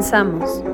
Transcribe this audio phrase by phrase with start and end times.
[0.00, 0.69] Comenzamos.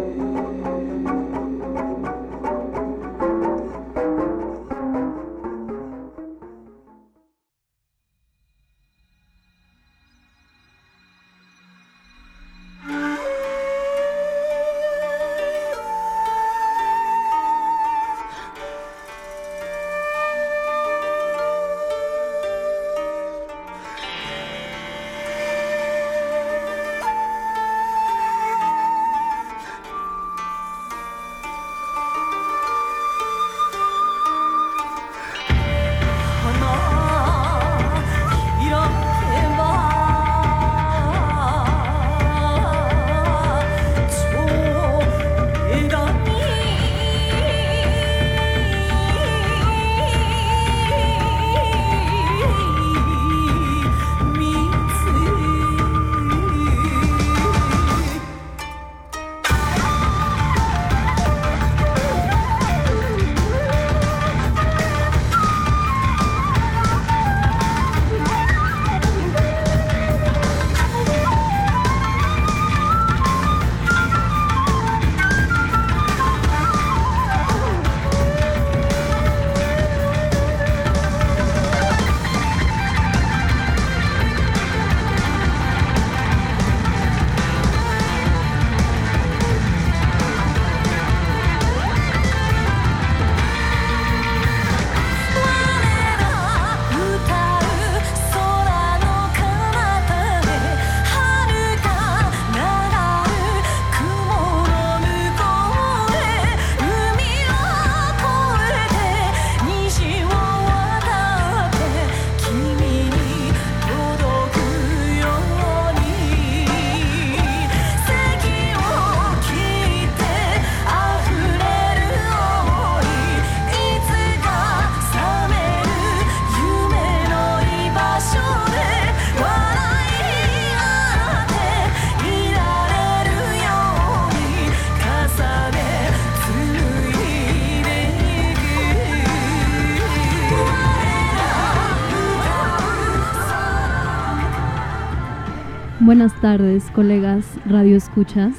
[146.56, 148.55] Tardes, colegas Radio Escuchas.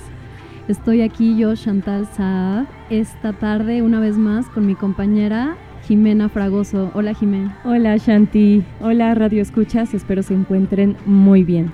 [0.68, 6.92] Estoy aquí yo, Chantal Saab, esta tarde una vez más con mi compañera Jimena Fragoso.
[6.94, 7.58] Hola Jimena.
[7.66, 8.64] Hola Shanti.
[8.82, 11.72] Hola Radio Escuchas, espero se encuentren muy bien.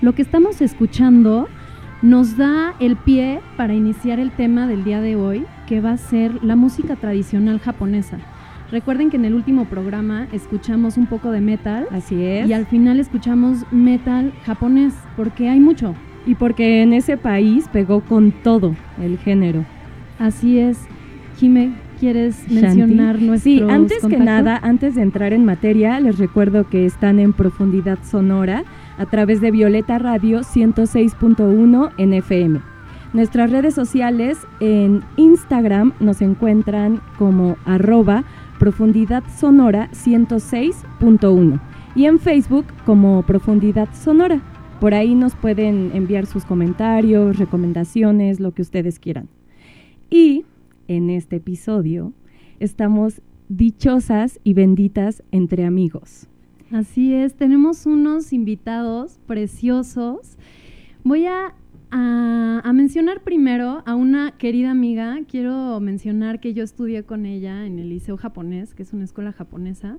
[0.00, 1.46] Lo que estamos escuchando
[2.00, 5.98] nos da el pie para iniciar el tema del día de hoy, que va a
[5.98, 8.16] ser la música tradicional japonesa.
[8.70, 11.86] Recuerden que en el último programa escuchamos un poco de metal.
[11.90, 12.48] Así es.
[12.48, 15.94] Y al final escuchamos metal japonés, porque hay mucho.
[16.26, 19.64] Y porque en ese país pegó con todo el género.
[20.18, 20.78] Así es.
[21.38, 26.68] Jime, ¿quieres mencionar nuestros Sí, antes que nada, antes de entrar en materia, les recuerdo
[26.68, 28.64] que están en profundidad sonora
[28.98, 32.60] a través de Violeta Radio 106.1 en FM.
[33.14, 38.24] Nuestras redes sociales en Instagram nos encuentran como arroba
[38.58, 41.60] Profundidad Sonora 106.1
[41.94, 44.42] y en Facebook como Profundidad Sonora.
[44.80, 49.28] Por ahí nos pueden enviar sus comentarios, recomendaciones, lo que ustedes quieran.
[50.10, 50.44] Y
[50.88, 52.12] en este episodio
[52.60, 56.26] estamos dichosas y benditas entre amigos.
[56.72, 60.36] Así es, tenemos unos invitados preciosos.
[61.02, 61.54] Voy a
[61.90, 65.18] a, mencionar primero a una querida amiga.
[65.28, 69.32] Quiero mencionar que yo estudié con ella en el Liceo Japonés, que es una escuela
[69.32, 69.98] japonesa,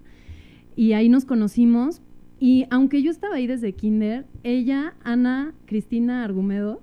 [0.76, 2.02] y ahí nos conocimos.
[2.40, 6.82] Y aunque yo estaba ahí desde kinder, ella, Ana Cristina Argumedo,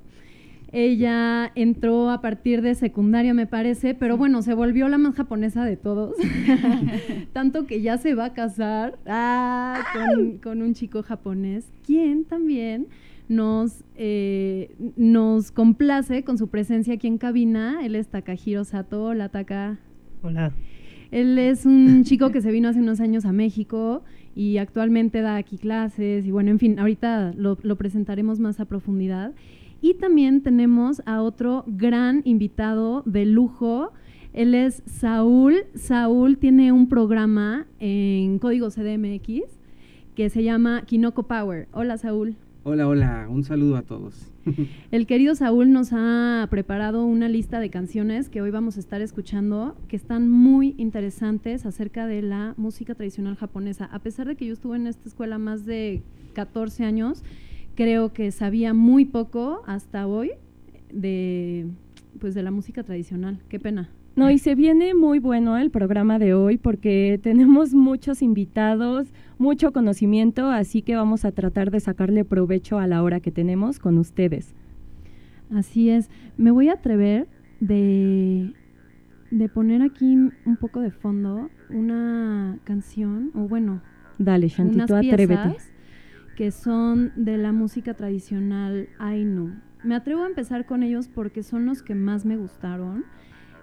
[0.72, 5.64] ella entró a partir de secundaria, me parece, pero bueno, se volvió la más japonesa
[5.64, 6.16] de todos.
[7.32, 12.88] Tanto que ya se va a casar ah, con, con un chico japonés, quien también
[13.28, 17.84] nos, eh, nos complace con su presencia aquí en cabina.
[17.84, 19.04] Él es Takahiro Sato.
[19.04, 19.78] Hola, Taka.
[20.22, 20.52] Hola.
[21.10, 24.02] Él es un chico que se vino hace unos años a México
[24.34, 28.64] y actualmente da aquí clases y bueno, en fin, ahorita lo, lo presentaremos más a
[28.64, 29.32] profundidad.
[29.80, 33.92] Y también tenemos a otro gran invitado de lujo.
[34.32, 35.64] Él es Saúl.
[35.74, 39.42] Saúl tiene un programa en código CDMX
[40.14, 41.68] que se llama Kinoko Power.
[41.72, 42.36] Hola Saúl.
[42.68, 44.32] Hola, hola, un saludo a todos.
[44.90, 49.00] El querido Saúl nos ha preparado una lista de canciones que hoy vamos a estar
[49.02, 53.84] escuchando que están muy interesantes acerca de la música tradicional japonesa.
[53.92, 56.02] A pesar de que yo estuve en esta escuela más de
[56.32, 57.22] 14 años,
[57.76, 60.32] creo que sabía muy poco hasta hoy
[60.92, 61.68] de
[62.18, 63.38] pues de la música tradicional.
[63.48, 63.90] Qué pena.
[64.16, 69.72] No, y se viene muy bueno el programa de hoy porque tenemos muchos invitados, mucho
[69.72, 73.98] conocimiento, así que vamos a tratar de sacarle provecho a la hora que tenemos con
[73.98, 74.54] ustedes.
[75.54, 76.10] Así es.
[76.38, 77.28] Me voy a atrever
[77.60, 78.52] de,
[79.30, 83.82] de poner aquí un poco de fondo una canción, o bueno,
[84.18, 85.56] Dale, Shantito, atrévete.
[86.36, 89.56] que son de la música tradicional Ainu.
[89.84, 93.04] Me atrevo a empezar con ellos porque son los que más me gustaron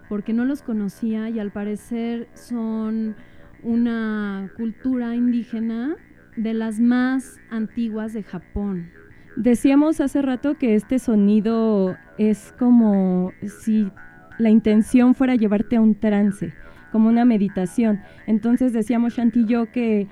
[0.10, 3.16] porque no los conocía y al parecer son
[3.64, 5.96] una cultura indígena
[6.36, 8.90] de las más antiguas de Japón.
[9.36, 13.32] Decíamos hace rato que este sonido es como
[13.64, 13.92] si
[14.38, 16.54] la intención fuera llevarte a un trance,
[16.92, 18.02] como una meditación.
[18.28, 20.08] Entonces decíamos Shanti que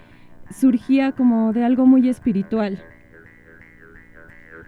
[0.50, 2.80] surgía como de algo muy espiritual.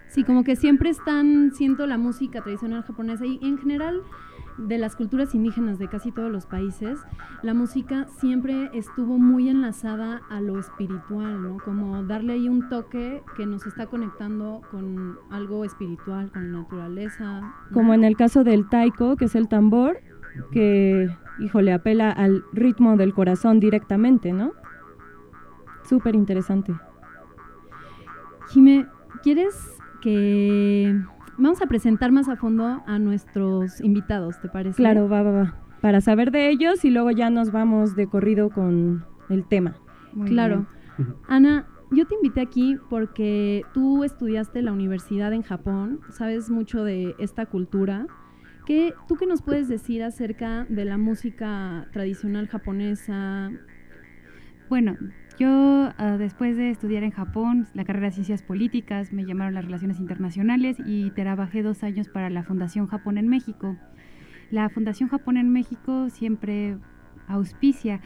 [0.08, 4.00] Sí, como que siempre están, siento la música tradicional japonesa y en general
[4.58, 7.00] de las culturas indígenas de casi todos los países,
[7.42, 11.56] la música siempre estuvo muy enlazada a lo espiritual, ¿no?
[11.64, 17.54] Como darle ahí un toque que nos está conectando con algo espiritual, con la naturaleza.
[17.72, 19.98] Como en el caso del taiko, que es el tambor,
[20.52, 21.08] que,
[21.38, 24.52] híjole, apela al ritmo del corazón directamente, ¿no?
[25.84, 26.74] Súper interesante.
[28.48, 28.86] Jime,
[29.22, 31.00] ¿quieres que
[31.38, 34.76] vamos a presentar más a fondo a nuestros invitados, ¿te parece?
[34.76, 35.54] Claro, va, va, va.
[35.80, 39.76] Para saber de ellos y luego ya nos vamos de corrido con el tema.
[40.12, 40.66] Muy claro.
[40.96, 41.14] Bien.
[41.28, 46.84] Ana, yo te invité aquí porque tú estudiaste en la universidad en Japón, sabes mucho
[46.84, 48.06] de esta cultura.
[48.66, 53.52] ¿Qué, ¿Tú qué nos puedes decir acerca de la música tradicional japonesa?
[54.70, 54.96] Bueno,
[55.38, 59.64] yo uh, después de estudiar en Japón la carrera de Ciencias Políticas, me llamaron las
[59.64, 63.76] Relaciones Internacionales y trabajé dos años para la Fundación Japón en México.
[64.50, 66.76] La Fundación Japón en México siempre
[67.26, 68.00] auspicia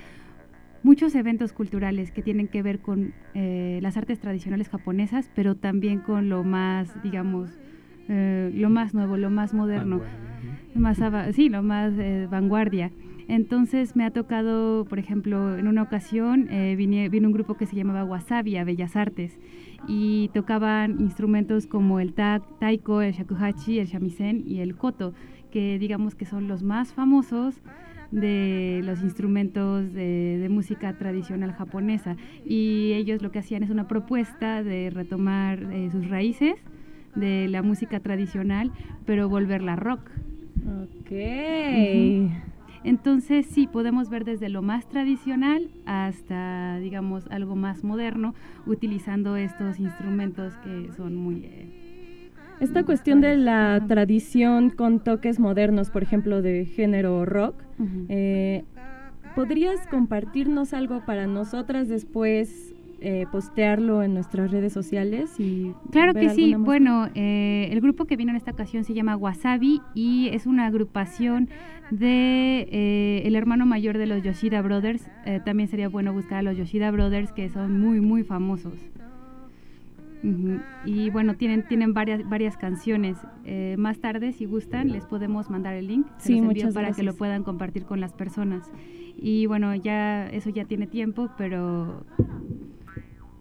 [0.83, 6.01] muchos eventos culturales que tienen que ver con eh, las artes tradicionales japonesas, pero también
[6.01, 7.51] con lo más, digamos,
[8.09, 10.01] eh, lo más nuevo, lo más moderno,
[10.75, 10.99] más
[11.35, 12.91] sí, lo más eh, vanguardia.
[13.29, 17.67] Entonces me ha tocado, por ejemplo, en una ocasión eh, vine, vino un grupo que
[17.67, 19.39] se llamaba Wasabi a Bellas Artes
[19.87, 25.13] y tocaban instrumentos como el ta taiko, el shakuhachi, el shamisen y el koto,
[25.51, 27.61] que digamos que son los más famosos
[28.11, 32.17] de los instrumentos de, de, música tradicional japonesa.
[32.47, 36.55] Y ellos lo que hacían es una propuesta de retomar eh, sus raíces
[37.15, 38.73] de la música tradicional,
[39.05, 40.01] pero volverla rock.
[40.65, 41.11] Ok.
[41.11, 42.31] Uh -huh.
[42.85, 48.35] Entonces sí, podemos ver desde lo más tradicional hasta, digamos, algo más moderno,
[48.67, 51.45] utilizando estos instrumentos que son muy...
[51.45, 52.31] Eh,
[52.61, 58.07] Esta cuestión de la tradición con toques modernos, por ejemplo, de género rock, uh -huh.
[58.09, 58.65] eh,
[59.35, 66.31] ¿podrías compartirnos algo para nosotras después eh, postearlo en nuestras redes sociales y claro que
[66.31, 66.55] sí.
[66.57, 70.67] bueno eh, el grupo que vino en esta ocasión se llama Wasabi y es una
[70.67, 71.49] agrupación
[71.91, 75.09] de eh, el hermano mayor de los Yoshida Brothers.
[75.25, 78.75] Eh, también sería bueno buscar a los Yoshida Brothers que son muy muy famosos.
[80.21, 80.63] Uh -huh.
[80.85, 83.17] y bueno tienen tienen varias varias canciones.
[83.45, 86.07] Eh, más tarde si gustan les podemos mandar el link.
[86.19, 86.97] Se sí, muchas para gracias.
[86.97, 88.71] que lo puedan compartir con las personas.
[89.17, 92.05] Y bueno ya eso ya tiene tiempo pero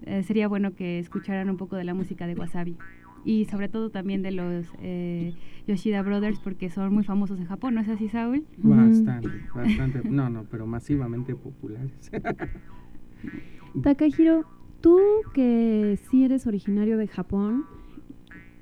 [0.08, 2.78] eh, sería bueno que escucharan un poco de la música de Wasabi
[3.26, 5.34] y sobre todo también de los eh,
[5.68, 8.46] Yoshida Brothers porque son muy famosos en Japón, ¿no es así, Saúl?
[8.58, 12.10] Bastante, bastante, no, no, pero masivamente populares.
[13.84, 14.46] Takahiro,
[14.80, 15.00] tú
[15.34, 17.66] que sí eres originario de Japón,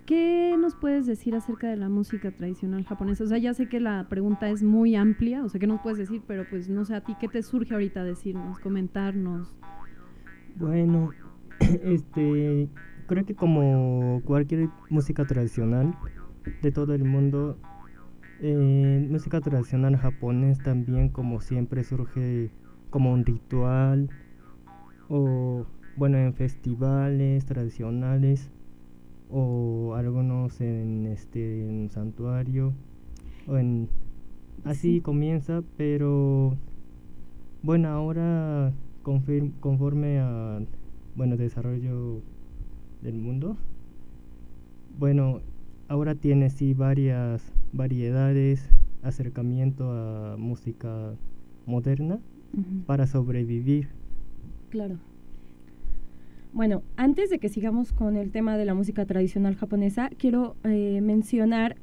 [0.08, 3.24] ¿qué nos puedes decir acerca de la música tradicional japonesa?
[3.24, 6.00] O sea, ya sé que la pregunta es muy amplia, o sea, ¿qué nos puedes
[6.00, 6.24] decir?
[6.26, 9.54] Pero pues no sé a ti, ¿qué te surge ahorita decirnos, comentarnos?
[10.56, 11.12] Bueno,
[11.84, 12.70] este,
[13.08, 15.96] creo que como cualquier música tradicional
[16.62, 17.58] de todo el mundo,
[18.40, 22.52] Eh, música tradicional japonés también como siempre surge
[22.90, 24.10] como un ritual
[25.10, 28.52] o bueno en festivales tradicionales
[29.30, 32.74] o algunos en este en santuario
[33.48, 33.90] o en
[34.66, 36.58] así comienza pero
[37.64, 40.60] bueno ahora conforme a
[41.16, 42.22] bueno desarrollo
[43.02, 43.58] del mundo.
[44.98, 45.42] Bueno
[45.88, 48.70] ahora tiene sí varias variedades
[49.04, 51.14] acercamiento a música
[51.66, 52.20] moderna
[52.86, 53.90] para sobrevivir.
[54.70, 54.98] Claro.
[56.54, 61.02] Bueno, antes de que sigamos con el tema de la música tradicional japonesa, quiero eh,
[61.02, 61.76] mencionar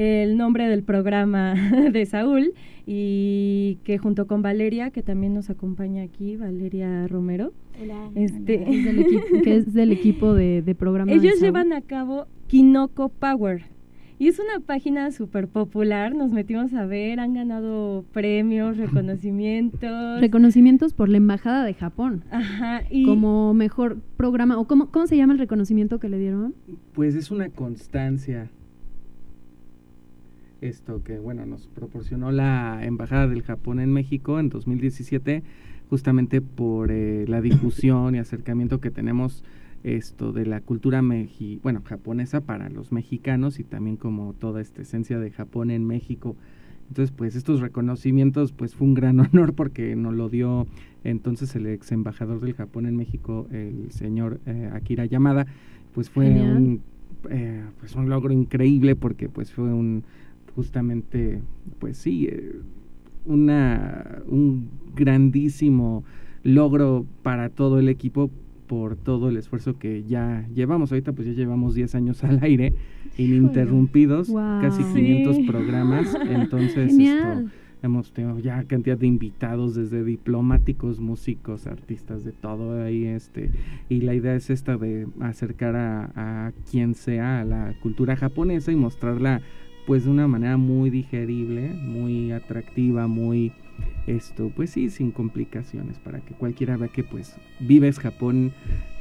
[0.00, 1.54] el nombre del programa
[1.92, 2.54] de Saúl
[2.86, 7.52] y que junto con Valeria, que también nos acompaña aquí, Valeria Romero.
[8.14, 8.64] Este,
[9.44, 11.12] que es del equipo de, programa.
[11.12, 13.64] Ellos llevan a cabo Kinoko Power.
[14.18, 20.20] Y es una página súper popular, nos metimos a ver, han ganado premios, reconocimientos.
[20.20, 22.24] Reconocimientos por la Embajada de Japón.
[22.30, 22.82] Ajá.
[22.90, 26.54] Y como mejor programa, o cómo, ¿cómo se llama el reconocimiento que le dieron?
[26.92, 28.50] Pues es una constancia
[30.60, 35.42] esto que bueno nos proporcionó la embajada del Japón en México en 2017
[35.88, 39.44] justamente por eh, la difusión y acercamiento que tenemos
[39.82, 44.82] esto de la cultura mexi bueno japonesa para los mexicanos y también como toda esta
[44.82, 46.36] esencia de Japón en México.
[46.88, 50.66] Entonces pues estos reconocimientos pues fue un gran honor porque nos lo dio
[51.02, 55.46] entonces el ex embajador del Japón en México el señor eh, Akira Yamada.
[55.94, 56.82] Pues fue un
[57.28, 60.04] eh, pues un logro increíble porque pues fue un
[60.54, 61.40] justamente,
[61.78, 62.52] pues sí, eh,
[63.26, 66.04] una, un grandísimo
[66.42, 68.30] logro para todo el equipo
[68.66, 70.92] por todo el esfuerzo que ya llevamos.
[70.92, 72.72] Ahorita pues ya llevamos 10 años al aire,
[73.18, 76.16] ininterrumpidos, casi 500 programas.
[76.30, 76.96] Entonces
[77.82, 83.06] hemos tenido ya cantidad de invitados, desde diplomáticos, músicos, artistas, de todo ahí.
[83.06, 83.50] este
[83.88, 88.70] Y la idea es esta de acercar a, a quien sea a la cultura japonesa
[88.70, 89.40] y mostrarla
[89.86, 93.52] pues de una manera muy digerible, muy atractiva, muy
[94.06, 98.52] esto, pues sí, sin complicaciones, para que cualquiera vea que pues vives Japón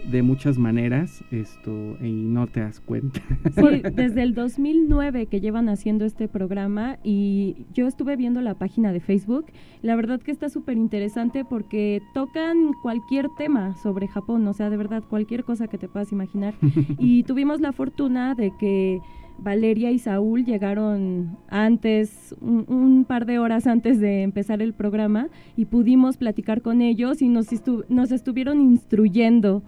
[0.10, 3.22] de muchas maneras esto y no te das cuenta.
[3.56, 8.94] Sí, desde el 2009 que llevan haciendo este programa y yo estuve viendo la página
[8.94, 9.48] de Facebook,
[9.82, 14.78] la verdad que está súper interesante porque tocan cualquier tema sobre Japón, o sea, de
[14.78, 16.54] verdad cualquier cosa que te puedas imaginar.
[16.98, 19.00] y tuvimos la fortuna de que
[19.42, 25.66] Valeria y Saúl llegaron antes, un, par de horas antes de empezar el programa y
[25.66, 27.48] pudimos platicar con ellos y nos,
[27.90, 29.64] nos estuvieron instruyendo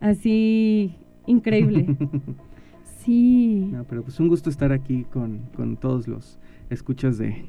[0.00, 0.94] así
[1.26, 1.96] increíble.
[2.98, 3.68] sí.
[3.72, 6.38] No, pero pues un gusto estar aquí con, con todos los
[6.70, 7.46] escuchas de,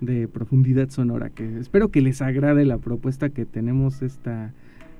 [0.00, 4.52] de profundidad sonora, que espero que les agrade la propuesta que tenemos esta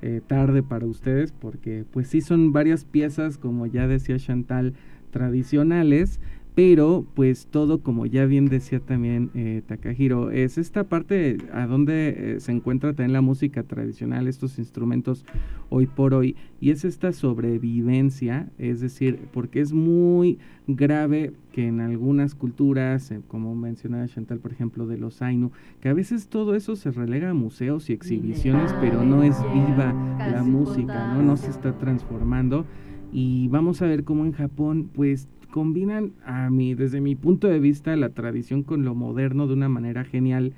[0.03, 4.75] eh, tarde para ustedes, porque pues sí son varias piezas, como ya decía Chantal,
[5.11, 6.21] tradicionales,
[6.57, 12.37] pero pues todo como ya bien decía también eh, Takahiro, es esta parte a donde
[12.37, 15.27] eh, se encuentra también la música tradicional, estos instrumentos
[15.69, 21.83] hoy por hoy, y es esta sobrevivencia, es decir, porque es muy grave que en
[21.83, 26.55] algunas culturas, eh, como mencionaba Chantal, por ejemplo, de los Ainu, que a veces todo
[26.55, 31.23] eso se relega a museos y exhibiciones, pero no es viva la música, ¿no?
[31.23, 32.65] No se está transformando
[33.13, 37.61] y vamos a ver cómo en Japón pues combinan a mí desde mi punto de
[37.61, 40.53] vista la tradición con lo moderno de una manera genial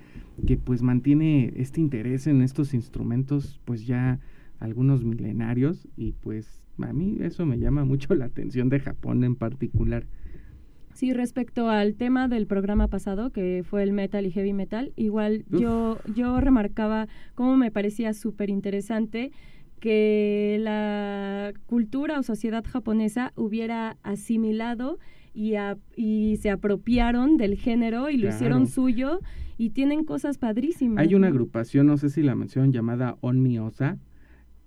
[0.47, 4.19] que pues mantiene este interés en estos instrumentos pues ya
[4.59, 9.35] algunos milenarios y pues a mí eso me llama mucho la atención de Japón en
[9.35, 10.07] particular.
[10.95, 15.45] Sí, respecto al tema del programa pasado, que fue el metal y heavy metal, igual
[15.49, 19.31] yo, yo remarcaba cómo me parecía súper interesante
[19.79, 24.99] que la cultura o sociedad japonesa hubiera asimilado
[25.35, 25.55] y,
[25.97, 29.21] y se apropiaron del género y lo hicieron suyo
[29.57, 31.05] y tienen cosas padrísimas.
[31.05, 33.99] Hay una agrupación, no sé si la mencionan, llamada Onmiosa.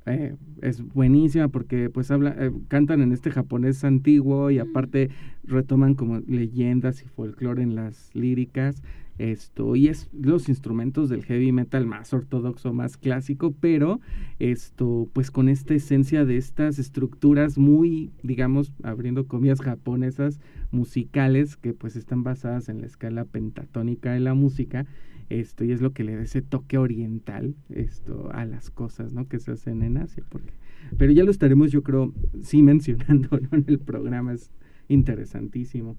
[0.08, 5.12] Eh, es buenísima porque pues habla, eh, cantan en este japonés antiguo y aparte
[5.44, 8.82] retoman como leyendas y folclore en las líricas
[9.18, 14.00] esto, y es los instrumentos del heavy metal más ortodoxo, más clásico, pero
[14.40, 20.40] esto, pues con esta esencia de estas estructuras muy, digamos, abriendo comillas japonesas,
[20.72, 24.86] musicales, que pues están basadas en la escala pentatónica de la música,
[25.30, 29.28] esto, y es lo que le da ese toque oriental, esto, a las cosas, ¿no?
[29.28, 30.54] Que se hacen en Asia, porque,
[30.98, 34.52] pero ya lo estaremos, yo creo, sí mencionando, En el programa, es
[34.88, 35.96] interesantísimo.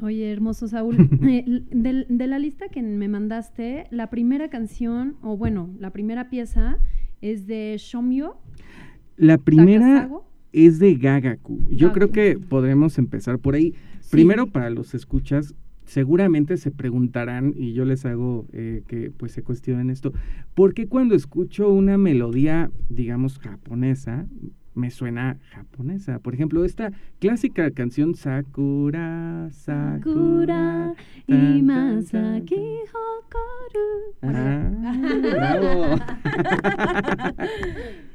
[0.00, 5.36] Oye, hermoso Saúl, eh, de, de la lista que me mandaste, la primera canción, o
[5.36, 6.78] bueno, la primera pieza
[7.20, 8.36] es de Shomyo.
[9.16, 10.30] La primera Takasago.
[10.52, 11.60] es de Gagaku.
[11.70, 13.74] Yo creo que podremos empezar por ahí.
[14.00, 14.10] Sí.
[14.12, 15.54] Primero, para los escuchas,
[15.84, 20.12] seguramente se preguntarán, y yo les hago eh, que pues se cuestionen esto,
[20.54, 24.26] ¿por qué cuando escucho una melodía, digamos, japonesa,
[24.78, 26.18] me suena japonesa?
[26.20, 30.94] Por ejemplo, esta clásica canción Sakura, Sakura,
[31.26, 32.54] y Masaki
[32.88, 34.14] Hokoru.
[34.22, 34.70] Ah,
[35.32, 35.96] bravo.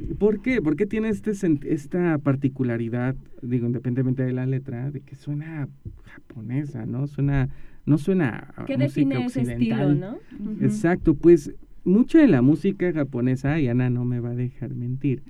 [0.19, 0.61] ¿Por qué?
[0.61, 1.31] ¿Por qué tiene este
[1.65, 5.67] esta particularidad, digo, independientemente de la letra, de que suena
[6.05, 7.07] japonesa, ¿no?
[7.07, 7.49] Suena,
[7.85, 9.91] no suena ¿Qué música define ese occidental.
[9.91, 10.65] estilo, no?
[10.65, 11.53] Exacto, pues
[11.83, 15.23] mucha de la música japonesa, y Ana no me va a dejar mentir,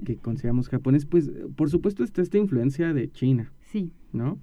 [0.00, 3.52] que consideramos japonés, pues por supuesto está esta influencia de China.
[3.60, 4.38] Sí, ¿no?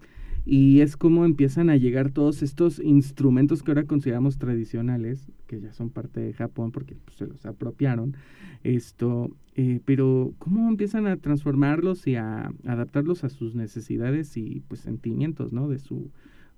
[0.50, 5.74] Y es como empiezan a llegar todos estos instrumentos que ahora consideramos tradicionales, que ya
[5.74, 8.16] son parte de Japón porque pues, se los apropiaron,
[8.64, 14.80] esto, eh, pero cómo empiezan a transformarlos y a adaptarlos a sus necesidades y pues
[14.80, 15.68] sentimientos, ¿no?
[15.68, 16.12] De su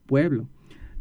[0.06, 0.48] pueblo.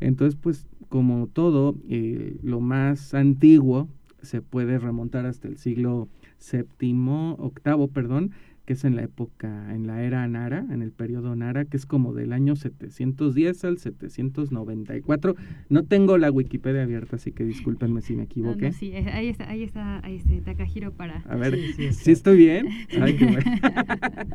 [0.01, 3.89] Entonces, pues como todo, eh, lo más antiguo
[4.23, 8.31] se puede remontar hasta el siglo séptimo, octavo, perdón,
[8.65, 11.87] que es en la época, en la era Nara, en el periodo Nara, que es
[11.87, 15.37] como del año 710 al 794.
[15.71, 18.67] No tengo la Wikipedia abierta, así que discúlpenme si me equivoqué.
[18.67, 21.21] no, sí, eh, ahí está, ahí está, ahí está Takahiro para...
[21.29, 22.11] A ver, Sí, sí, ¿sí, está.
[22.13, 22.67] estoy bien?
[23.01, 23.51] Ay, qué bueno.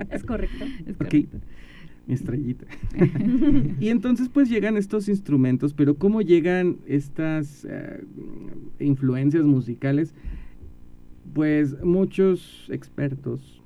[0.09, 0.65] Es correcto.
[0.87, 1.37] Es Ok, correcto.
[2.07, 2.65] mi estrellita.
[3.79, 8.03] y entonces pues llegan estos instrumentos, pero ¿cómo llegan estas eh,
[8.79, 10.15] influencias musicales?
[11.33, 13.61] Pues muchos expertos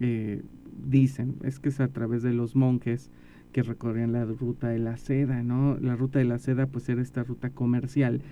[0.00, 0.42] eh,
[0.88, 3.10] dicen, es que es a través de los monjes
[3.52, 5.76] que recorrían la ruta de la seda, ¿no?
[5.78, 8.22] La ruta de la seda pues era esta ruta comercial,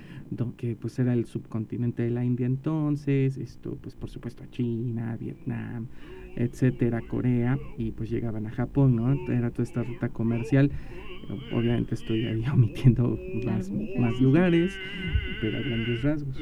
[0.56, 5.16] que pues era el subcontinente de la India entonces, esto pues por supuesto a China,
[5.20, 5.86] Vietnam,
[6.36, 9.12] etcétera, Corea, y pues llegaban a Japón, ¿no?
[9.30, 10.70] Era toda esta ruta comercial.
[11.52, 14.78] Obviamente estoy ahí omitiendo más, más lugares,
[15.40, 16.36] pero a grandes rasgos.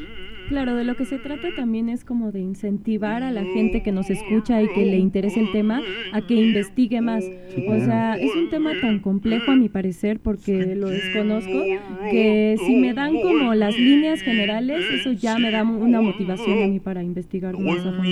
[0.48, 3.92] Claro, de lo que se trata también es como de incentivar a la gente que
[3.92, 7.22] nos escucha y que le interese el tema a que investigue más.
[7.22, 11.62] Sí, O sea, es un tema tan complejo a mi parecer porque lo desconozco
[12.10, 16.66] que si me dan como las líneas generales, eso ya me da una motivación a
[16.66, 18.10] mí para investigar más a fondo.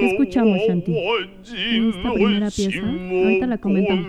[0.00, 0.92] ¿Qué escuchamos, Shanti?
[0.92, 4.08] Esta primera pieza, ahorita la comentamos.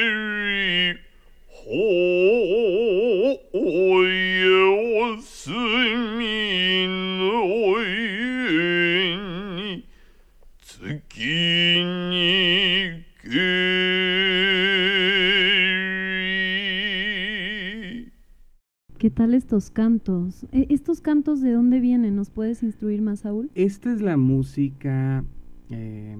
[19.11, 20.45] tal estos cantos?
[20.51, 22.15] Eh, ¿Estos cantos de dónde vienen?
[22.15, 23.49] ¿Nos puedes instruir más, Saúl?
[23.55, 25.23] Esta es la música.
[25.69, 26.15] Eh,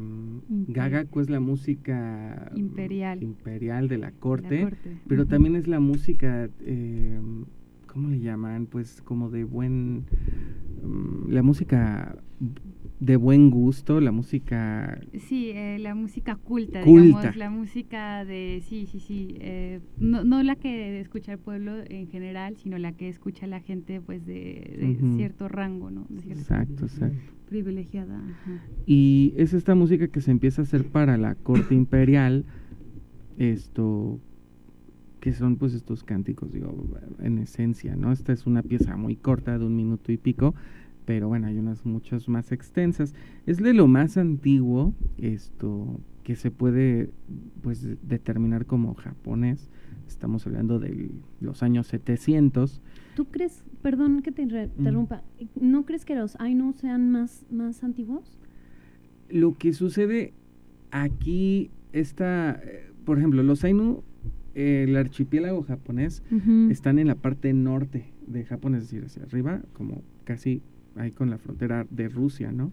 [0.49, 0.91] Imperial.
[0.91, 3.21] Gagaku es la música mm, Imperial.
[3.21, 4.67] imperial de la La corte,
[5.07, 7.19] pero también es la música, eh,
[7.87, 8.67] ¿cómo le llaman?
[8.67, 10.05] Pues como de buen,
[10.83, 12.15] mm, la música
[13.01, 17.03] de buen gusto, la música Sí, eh, la música culta, Culta.
[17.03, 21.73] digamos, la música de, sí, sí, sí, eh, no, no la que escucha el pueblo
[21.89, 26.05] en general, sino la que escucha la gente, pues, de, cierto rango, ¿no?
[26.09, 27.17] De exacto, exacto.
[27.49, 28.19] privilegiada.
[28.19, 28.63] ajá.
[28.85, 32.45] Y es esta música que se empieza a hacer para la corte imperial,
[33.39, 34.19] esto,
[35.21, 36.71] que son pues estos cánticos, digo,
[37.19, 38.11] en esencia, ¿no?
[38.11, 40.53] Esta es una pieza muy corta de un minuto y pico,
[41.05, 43.13] pero bueno, hay unas muchas más extensas.
[43.45, 47.09] Es de lo más antiguo, esto, que se puede
[47.61, 49.69] pues de- determinar como japonés.
[50.07, 51.09] Estamos hablando de
[51.39, 52.81] los años 700.
[53.15, 55.23] ¿Tú crees, perdón que te inter- interrumpa,
[55.59, 58.37] ¿no crees que los Ainu sean más, más antiguos?
[59.29, 60.33] Lo que sucede
[60.91, 64.03] aquí está, eh, por ejemplo, los Ainu,
[64.53, 66.23] eh, el archipiélago japonés,
[66.69, 70.61] están en la parte norte de Japón, es decir, hacia arriba, como casi
[70.95, 72.71] ahí con la frontera de Rusia, ¿no?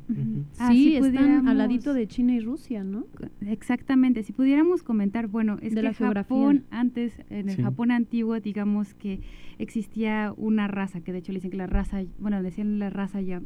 [0.59, 3.07] Ah, sí, si están al ladito de China y Rusia, ¿no?
[3.41, 6.37] Exactamente, si pudiéramos comentar, bueno, es De que la geografía.
[6.37, 7.63] Japón antes, en el Sí.
[7.63, 9.21] Japón antiguo, digamos que
[9.59, 13.21] existía una raza, que de hecho le dicen que la raza, bueno, decían la raza
[13.21, 13.41] ya,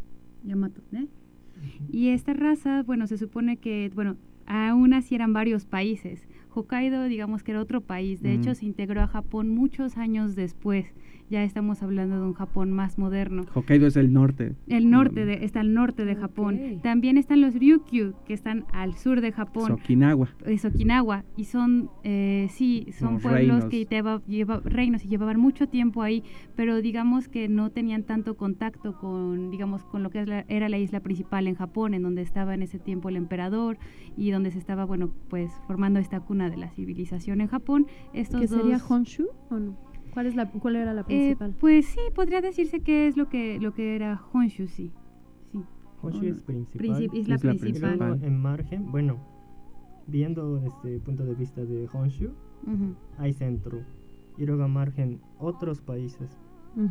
[0.44, 1.06] Yamato, ¿eh?
[1.90, 6.26] Y esta raza, bueno, se supone que, bueno, aún así eran varios países.
[6.54, 8.20] Hokkaido, digamos que era otro país.
[8.20, 10.92] De hecho, se integró a Japón muchos años después
[11.32, 13.46] ya estamos hablando de un Japón más moderno.
[13.54, 14.54] Hokkaido es el norte.
[14.68, 16.60] El norte de, está al norte de Japón.
[16.82, 19.72] También están los Ryukyu, que están al sur de Japón.
[19.72, 20.28] Okinawa.
[20.44, 21.24] Es Okinawa.
[21.38, 24.20] Y son, eh, sí, son pueblos que lleva,
[24.62, 26.22] reinos y llevaban mucho tiempo ahí,
[26.54, 31.00] pero digamos que no tenían tanto contacto con, digamos, con lo que era la isla
[31.00, 33.78] principal en Japón, en donde estaba en ese tiempo el emperador
[34.18, 37.86] y donde se estaba, bueno, pues formando esta cuna de la civilización en Japón.
[38.12, 39.91] Estos ¿Qué sería Honshu o no?
[40.12, 41.54] ¿Cuál, es la, ¿Cuál era la eh, principal?
[41.58, 44.92] pues sí, podría decirse que es lo que, lo que era Honshu, sí.
[45.50, 45.62] sí.
[46.02, 47.10] Honshu es principal.
[47.14, 48.20] es la principal.
[48.22, 49.18] En margen, bueno,
[50.06, 52.30] viendo desde el punto de vista de Honshu,
[53.18, 53.80] hay centro.
[54.38, 56.38] Y luego a margen, otros países.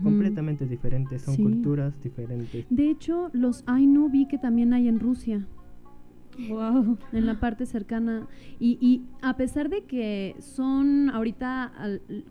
[0.03, 2.65] completamente diferentes, son culturas diferentes.
[2.69, 5.47] De hecho, los Ainu vi que también hay en Rusia.
[6.49, 6.97] Wow.
[7.11, 8.27] En la parte cercana.
[8.59, 11.71] Y, y a pesar de que son ahorita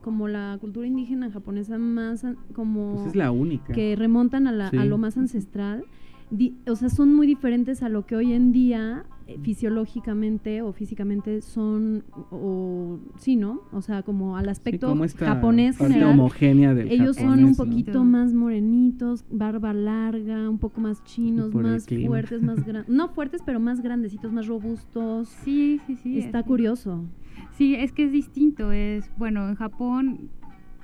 [0.01, 2.95] como la cultura indígena japonesa más como...
[2.95, 3.73] Pues es la única.
[3.73, 5.85] Que remontan a, la, a lo más ancestral
[6.67, 9.05] o sea, son muy diferentes a lo que hoy en día
[9.43, 13.63] fisiológicamente o físicamente son, o sí, ¿no?
[13.73, 19.25] O sea, como al aspecto japonés general, homogénea del Ellos son un poquito más morenitos,
[19.31, 24.33] barba larga, un poco más chinos, más fuertes, más grandes, no fuertes, pero más grandecitos,
[24.33, 25.29] más robustos.
[25.45, 26.19] Sí, sí, sí.
[26.19, 27.05] Está curioso.
[27.53, 30.31] Sí, es que es distinto, es, bueno, en Japón,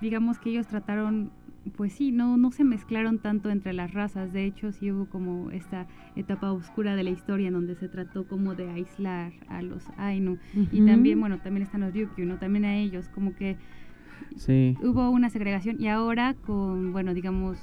[0.00, 1.30] digamos que ellos trataron
[1.76, 4.32] pues sí, no, no se mezclaron tanto entre las razas.
[4.32, 8.26] De hecho, sí hubo como esta etapa oscura de la historia en donde se trató
[8.26, 10.38] como de aislar a los Ainu.
[10.72, 12.38] Y también, bueno, también están los Ryukyu, ¿no?
[12.38, 13.56] También a ellos, como que
[14.36, 14.76] sí.
[14.82, 15.76] hubo una segregación.
[15.80, 17.58] Y ahora con, bueno, digamos,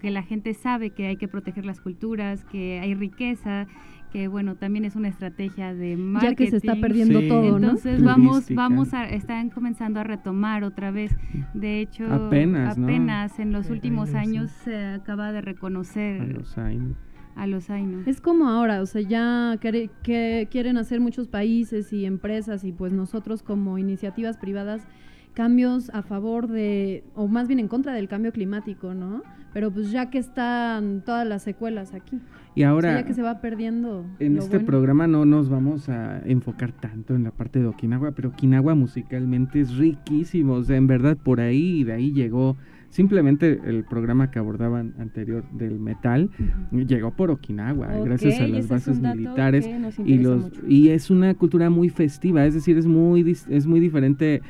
[0.00, 3.68] que la gente sabe que hay que proteger las culturas, que hay riqueza,
[4.12, 6.30] que bueno, también es una estrategia de marketing.
[6.30, 7.70] Ya que se está perdiendo todo, ¿no?
[7.70, 11.16] Entonces vamos, vamos a, están comenzando a retomar otra vez.
[11.54, 16.94] De hecho, apenas, apenas en los últimos años se acaba de reconocer a los Ainu.
[17.34, 18.02] A los Ainu.
[18.04, 22.72] Es como ahora, o sea, ya que, que quieren hacer muchos países y empresas y
[22.72, 24.86] pues nosotros como iniciativas privadas
[25.32, 29.22] cambios a favor de, o más bien en contra del cambio climático, ¿no?
[29.52, 32.20] Pero pues ya que están todas las secuelas aquí.
[32.54, 33.00] Y ahora...
[33.00, 34.04] ya que se va perdiendo.
[34.18, 38.30] En este programa no nos vamos a enfocar tanto en la parte de Okinawa, pero
[38.30, 42.56] Okinawa musicalmente es riquísimo, o sea, en verdad por ahí, y de ahí llegó
[42.90, 46.28] simplemente el programa que abordaban anterior del metal
[46.72, 49.66] llegó por Okinawa gracias a las bases militares
[50.04, 54.42] y los y es una cultura muy festiva es decir es muy es muy diferente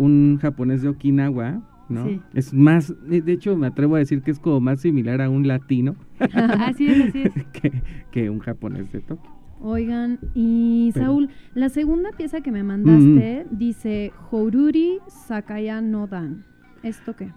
[0.00, 2.06] un japonés de Okinawa, ¿no?
[2.32, 5.46] Es más, de hecho me atrevo a decir que es como más similar a un
[5.46, 5.94] latino.
[6.60, 7.32] así es, así es.
[8.10, 9.30] que, un japonés de Tokio.
[9.62, 16.44] Oigan, y Saúl, la segunda pieza que me mandaste dice Horuri Sakaya no Dan.
[16.82, 17.30] ¿Esto qué?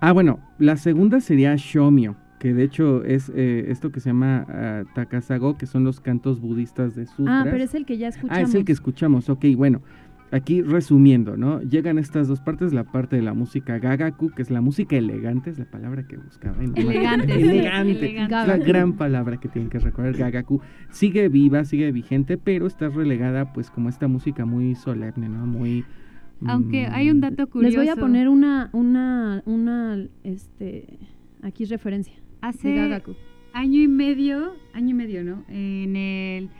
[0.00, 4.46] Ah, bueno, la segunda sería Shomyo, que de hecho es eh, esto que se llama
[4.48, 7.46] uh, Takasago, que son los cantos budistas de sutras.
[7.46, 8.38] Ah, pero es el que ya escuchamos.
[8.38, 9.82] Ah, es el que escuchamos, ok, bueno
[10.30, 11.60] aquí resumiendo, ¿no?
[11.62, 15.50] Llegan estas dos partes, la parte de la música gagaku, que es la música elegante,
[15.50, 16.62] es la palabra que buscaba.
[16.62, 18.22] Elegante, elegante.
[18.22, 20.60] Es la gran palabra que tienen que recordar, gagaku.
[20.90, 25.46] Sigue viva, sigue vigente, pero está relegada pues como esta música muy solemne, ¿no?
[25.46, 25.84] Muy...
[26.46, 27.76] Aunque mm, hay un dato curioso.
[27.76, 30.98] Les voy a poner una, una, una, este,
[31.42, 32.14] aquí referencia.
[32.40, 33.16] Hace gagaku.
[33.52, 35.44] año y medio, año y medio, ¿no?
[35.48, 36.50] En el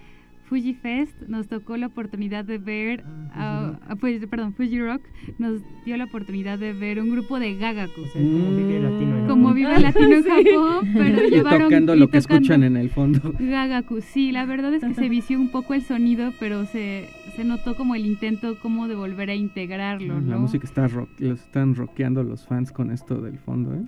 [0.48, 5.02] Fuji Fest nos tocó la oportunidad de ver, ah, pues, perdón, Fuji Rock
[5.38, 8.02] nos dio la oportunidad de ver un grupo de Gagaku.
[8.12, 11.62] como Vive Latino en Como Vive Latino en Japón, pero llevaron...
[11.64, 13.34] tocando lo que escuchan en el fondo.
[13.38, 17.44] Gagaku, sí, la verdad es que se vició un poco el sonido, pero se, se
[17.44, 21.74] notó como el intento como de volver a integrarlo, La música está rock, los están
[21.74, 23.84] rockeando los fans con esto del fondo, ¿eh?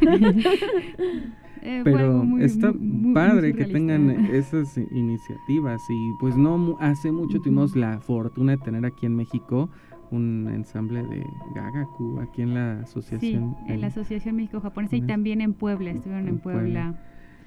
[1.62, 2.72] Eh, Pero está
[3.14, 8.84] padre que tengan esas iniciativas y pues no hace mucho tuvimos la fortuna de tener
[8.84, 9.68] aquí en México
[10.10, 13.56] un ensamble de Gagaku aquí en la asociación.
[13.66, 16.94] Sí, en, la Asociación México-Japonesa y también en Puebla, estuvieron en, Puebla.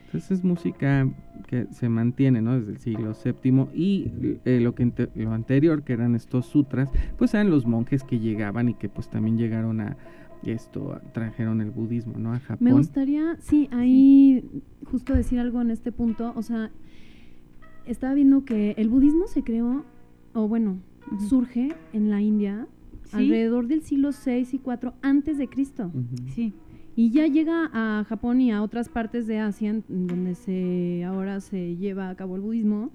[0.06, 1.08] Entonces es música
[1.48, 2.60] que se mantiene ¿no?
[2.60, 4.12] desde el siglo VII y
[4.44, 8.68] eh, lo, que lo anterior, que eran estos sutras, pues eran los monjes que llegaban
[8.68, 9.96] y que pues también llegaron a,
[10.44, 12.34] esto trajeron el budismo, ¿no?
[12.34, 12.66] A Japón.
[12.66, 14.44] Me gustaría, sí, ahí
[14.86, 16.72] justo decir algo en este punto, o sea,
[17.86, 19.86] estaba viendo que el budismo se creó,
[20.34, 20.80] o bueno,
[21.30, 22.68] surge en la India
[23.12, 25.92] alrededor del siglo 6 y 4 antes de Cristo.
[26.34, 26.54] Sí.
[26.96, 31.76] Y ya llega a Japón y a otras partes de Asia, donde se ahora se
[31.78, 32.92] lleva a cabo el budismo,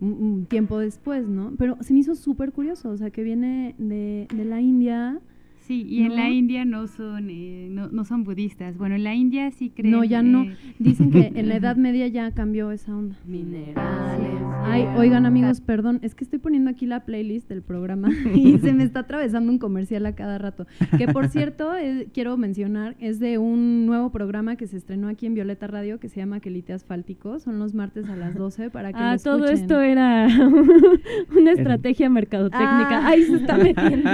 [0.00, 1.52] un, tiempo después, ¿no?
[1.56, 5.20] Pero se me hizo súper curioso, o sea, que viene de, de la India
[5.66, 8.76] Sí, y en la India no son, eh, no, no, son budistas.
[8.76, 9.92] Bueno, en la India sí creen...
[9.92, 10.46] No, ya no.
[10.78, 13.16] Dicen que en la Edad Media ya cambió esa onda.
[13.24, 14.42] Minerales.
[14.66, 18.74] Ay, oigan amigos, perdón, es que estoy poniendo aquí la playlist del programa y se
[18.74, 20.66] me está atravesando un comercial a cada rato.
[20.98, 25.24] Que por cierto, eh, quiero mencionar, es de un nuevo programa que se estrenó aquí
[25.24, 27.38] en Violeta Radio que se llama Quelite Asfáltico.
[27.38, 30.28] Son los martes a las 12 para que Ah, todo esto era
[31.36, 32.98] una estrategia mercadotécnica.
[32.98, 33.08] Ah.
[33.08, 34.10] Ahí se está metiendo.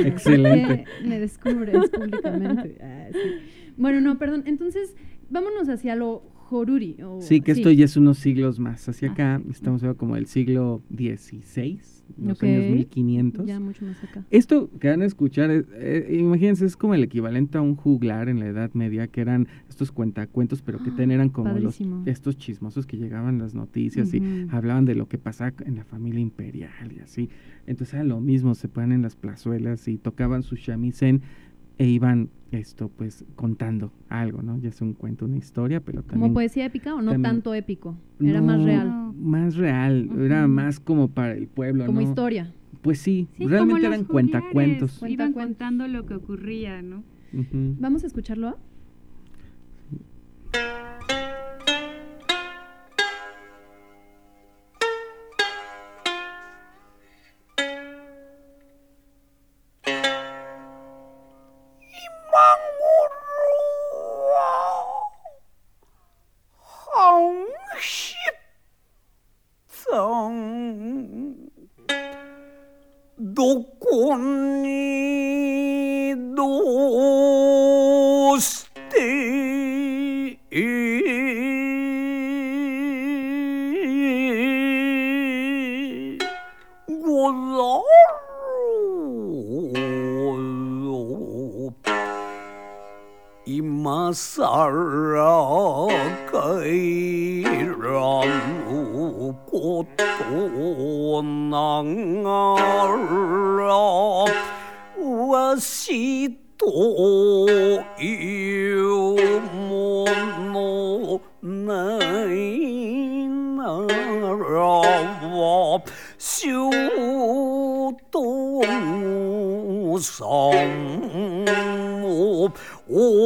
[0.00, 0.55] Excelente
[1.04, 2.78] me descubres públicamente.
[2.82, 3.08] Ah,
[3.76, 4.44] bueno, no, perdón.
[4.46, 4.94] Entonces,
[5.28, 6.96] vámonos hacia lo Joruri.
[7.20, 8.88] sí, que esto ya es unos siglos más.
[8.88, 11.80] Hacia acá estamos hablando como del siglo XVI,
[12.18, 13.46] los años 1500.
[13.46, 14.24] Ya mucho más acá.
[14.30, 18.38] Esto que van a escuchar, eh, imagínense, es como el equivalente a un juglar en
[18.38, 22.86] la Edad Media, que eran estos cuentacuentos, pero que ah, eran como los, estos chismosos
[22.86, 27.00] que llegaban las noticias y hablaban de lo que pasaba en la familia imperial y
[27.00, 27.28] así.
[27.66, 31.22] Entonces era lo mismo, se ponían en las plazuelas y tocaban su shamisen
[31.78, 34.58] e iban esto pues contando algo, ¿no?
[34.58, 36.20] Ya es un cuento, una historia, pero también...
[36.20, 37.96] ¿Como poesía épica o no tanto épico?
[38.20, 39.12] Era más real.
[39.14, 42.52] Más real, era más como para el pueblo, Como historia.
[42.82, 45.02] Pues sí, realmente eran cuentacuentos.
[45.06, 47.02] Iban contando lo que ocurría, ¿no?
[47.32, 48.58] Vamos a escucharlo.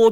[0.01, 0.09] 我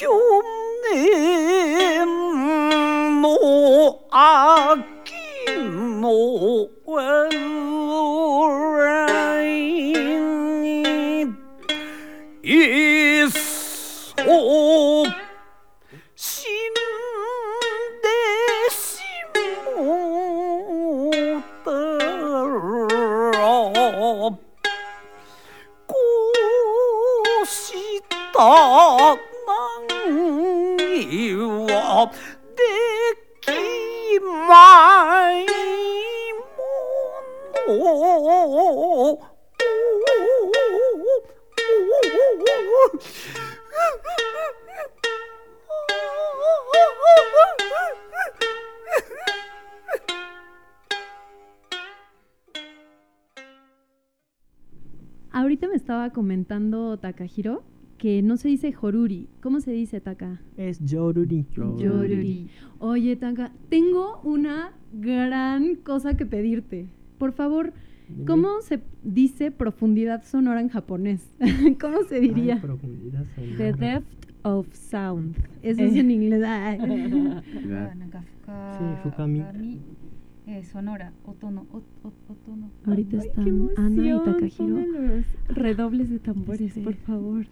[0.00, 0.49] you
[56.98, 57.62] Takahiro
[58.00, 59.28] que no se dice Joruri.
[59.42, 60.40] ¿Cómo se dice, Taka?
[60.56, 61.44] Es Yoruri.
[61.54, 62.48] Yoruri.
[62.78, 66.86] Oye, Taka, tengo una gran cosa que pedirte.
[67.18, 67.74] Por favor,
[68.26, 71.30] ¿cómo se dice profundidad sonora en japonés?
[71.80, 72.54] ¿Cómo se diría?
[72.54, 73.56] Ay, profundidad sonora.
[73.58, 75.36] The depth of sound.
[75.62, 76.42] Eso es en inglés.
[78.50, 79.44] Sí, Fukami.
[80.50, 82.72] Eh, sonora, otono, ot, ot, otono.
[82.84, 85.22] Ahorita Ay, están Ana y Takahiro.
[85.48, 87.46] redobles de tambores, por favor.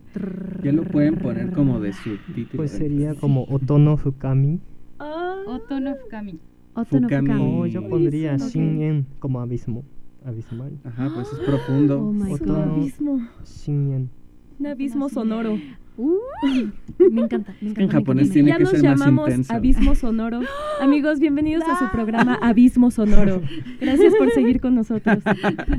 [0.65, 2.57] Ya lo pueden poner como de subtítulo.
[2.57, 4.59] Pues sería como Otono Fukami.
[4.99, 6.41] Ah, Otono Fukami.
[6.75, 7.29] Otono Fukami.
[7.29, 7.71] Fukami.
[7.71, 8.41] Yo pondría Ok.
[8.41, 9.85] Shin-en como abismo.
[10.25, 10.77] Abismal.
[10.83, 12.03] Ajá, pues es profundo.
[12.03, 12.55] Oh my Otono.
[12.55, 12.79] god.
[12.79, 13.29] abismo.
[13.45, 14.11] Shin-en.
[14.59, 15.57] Un abismo sonoro.
[16.01, 16.73] Uy,
[17.11, 17.83] me encanta, me encanta.
[17.83, 18.33] En me japonés encanta.
[18.35, 19.53] tiene ya que nos ser más llamamos intenso.
[19.53, 20.41] Abismo Sonoro.
[20.81, 23.43] Amigos, bienvenidos a su programa Abismo Sonoro.
[23.81, 25.19] Gracias por seguir con nosotros.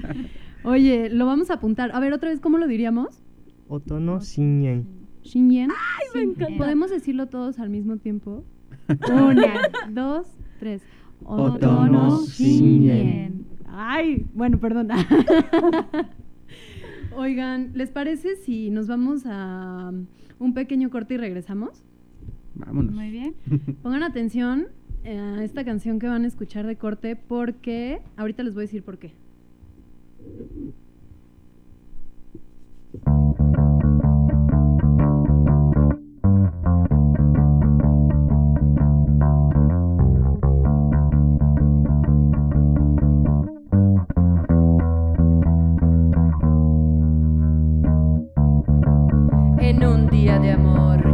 [0.66, 1.92] Oye, lo vamos a apuntar.
[1.94, 3.24] A ver, otra vez, ¿cómo lo diríamos?
[3.70, 4.86] Otono Shin-en.
[5.24, 5.70] Shinyen.
[6.14, 6.58] me encanta.
[6.58, 8.44] ¿Podemos decirlo todos al mismo tiempo?
[9.10, 10.28] Una, dos,
[10.60, 10.82] tres.
[11.24, 13.46] Otono Shinyen.
[13.70, 14.90] Ay, bueno, perdón.
[17.16, 19.92] Oigan, ¿les parece si nos vamos a
[20.40, 21.84] un pequeño corte y regresamos?
[22.56, 22.94] Vámonos.
[22.94, 23.36] Muy bien.
[23.84, 24.68] Pongan atención
[25.04, 28.66] eh, a esta canción que van a escuchar de corte porque ahorita les voy a
[28.66, 29.14] decir por qué.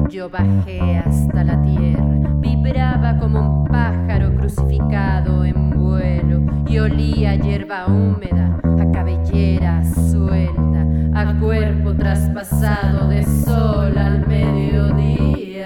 [0.09, 7.87] Yo bajé hasta la tierra, vibraba como un pájaro crucificado en vuelo y olía hierba
[7.87, 15.65] húmeda, a cabellera suelta, a cuerpo traspasado de sol al mediodía.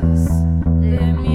[0.00, 1.29] Jesus,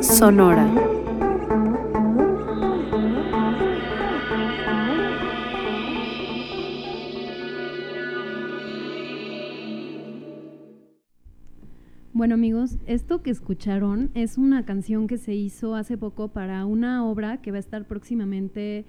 [0.00, 0.64] Sonora.
[12.12, 17.04] Bueno amigos, esto que escucharon es una canción que se hizo hace poco para una
[17.04, 18.84] obra que va a estar próximamente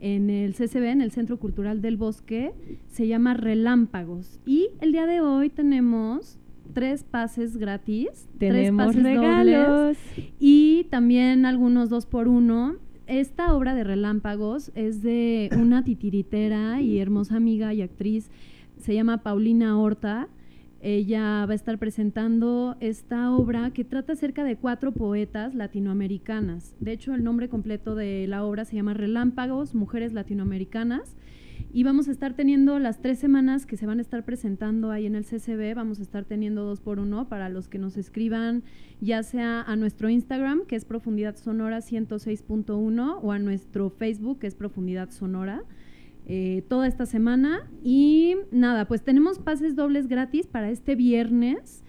[0.00, 2.54] en el CCB, en el Centro Cultural del Bosque,
[2.88, 4.40] se llama Relámpagos.
[4.46, 6.38] Y el día de hoy tenemos
[6.72, 9.96] tres pases gratis, Tenemos tres pases dobles regalos.
[10.38, 12.76] y también algunos dos por uno.
[13.06, 18.30] Esta obra de Relámpagos es de una titiritera y hermosa amiga y actriz,
[18.78, 20.28] se llama Paulina Horta.
[20.82, 26.74] Ella va a estar presentando esta obra que trata acerca de cuatro poetas latinoamericanas.
[26.80, 31.16] De hecho, el nombre completo de la obra se llama Relámpagos, Mujeres Latinoamericanas.
[31.72, 35.06] Y vamos a estar teniendo las tres semanas que se van a estar presentando ahí
[35.06, 38.62] en el CCB, vamos a estar teniendo dos por uno para los que nos escriban,
[39.00, 44.46] ya sea a nuestro Instagram, que es Profundidad Sonora 106.1, o a nuestro Facebook, que
[44.46, 45.64] es Profundidad Sonora.
[46.28, 47.70] Eh, toda esta semana.
[47.84, 51.84] Y nada, pues tenemos pases dobles gratis para este viernes.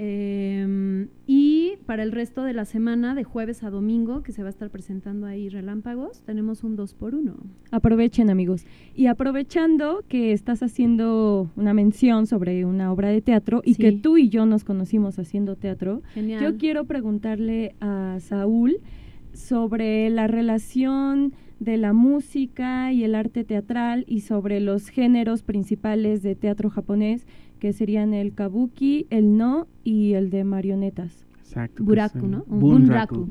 [0.00, 4.48] Em, y para el resto de la semana, de jueves a domingo, que se va
[4.48, 7.34] a estar presentando ahí relámpagos, tenemos un 2 por 1
[7.72, 8.64] Aprovechen, amigos.
[8.94, 14.18] Y aprovechando que estás haciendo una mención sobre una obra de teatro y que tú
[14.18, 18.78] y yo nos conocimos haciendo teatro, yo quiero preguntarle a Saúl
[19.32, 26.22] sobre la relación de la música y el arte teatral y sobre los géneros principales
[26.22, 27.26] de teatro japonés
[27.58, 31.26] que serían el kabuki, el no y el de marionetas.
[31.38, 31.82] Exacto.
[31.82, 32.44] Buraku, ¿no?
[32.46, 33.26] bunraku.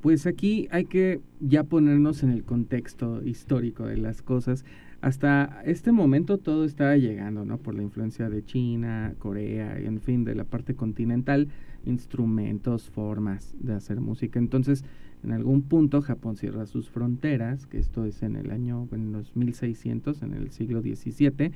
[0.00, 4.64] Pues aquí hay que ya ponernos en el contexto histórico de las cosas.
[5.00, 7.58] Hasta este momento todo estaba llegando, ¿no?
[7.58, 11.48] Por la influencia de China, Corea y en fin, de la parte continental,
[11.86, 14.38] instrumentos, formas de hacer música.
[14.38, 14.84] Entonces,
[15.24, 19.34] en algún punto Japón cierra sus fronteras, que esto es en el año, en los
[19.34, 21.52] 1600, en el siglo XVII,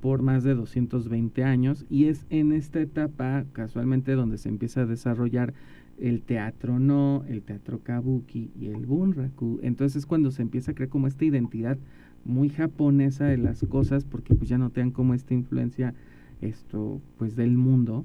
[0.00, 4.86] por más de 220 años, y es en esta etapa, casualmente, donde se empieza a
[4.86, 5.54] desarrollar
[5.98, 9.60] el teatro no, el teatro kabuki y el bunraku.
[9.62, 11.78] Entonces es cuando se empieza a crear como esta identidad
[12.24, 15.94] muy japonesa de las cosas, porque pues ya no tengan como esta influencia
[16.40, 18.04] esto pues del mundo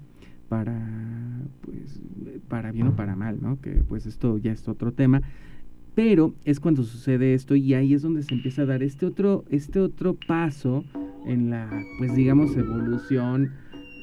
[0.50, 0.80] para,
[1.62, 2.02] pues,
[2.48, 3.60] para bien o para mal, ¿no?
[3.62, 5.22] Que pues esto ya es otro tema.
[5.96, 9.46] Pero es cuando sucede esto y ahí es donde se empieza a dar este otro,
[9.50, 10.84] este otro paso
[11.26, 13.52] en la, pues digamos, evolución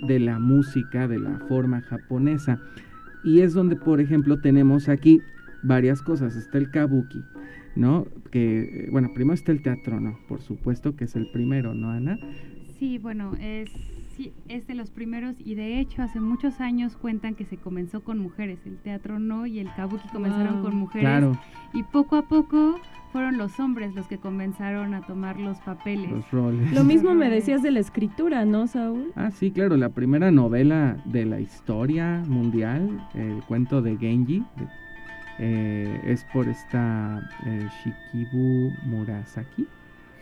[0.09, 2.61] de la música, de la forma japonesa.
[3.23, 5.21] Y es donde, por ejemplo, tenemos aquí
[5.63, 6.37] varias cosas.
[6.37, 7.23] Está el kabuki,
[7.77, 8.07] ¿no?
[8.31, 10.19] Que, bueno, primero está el teatro, ¿no?
[10.29, 12.19] Por supuesto que es el primero, ¿no, Ana?
[12.79, 13.71] Sí, bueno, es
[14.17, 18.05] Sí, es de los primeros y de hecho hace muchos años cuentan que se comenzó
[18.05, 21.37] con mujeres, el teatro no y el kabuki comenzaron con mujeres
[21.73, 22.79] y poco a poco
[23.13, 26.11] fueron los hombres los que comenzaron a tomar los papeles.
[26.11, 26.73] Los roles.
[26.73, 29.13] Lo mismo me decías de la escritura, ¿no, Saúl?
[29.15, 34.45] Ah, sí, claro, la primera novela de la historia mundial, el cuento de Genji,
[35.39, 39.67] eh, es por esta eh, Shikibu Murasaki.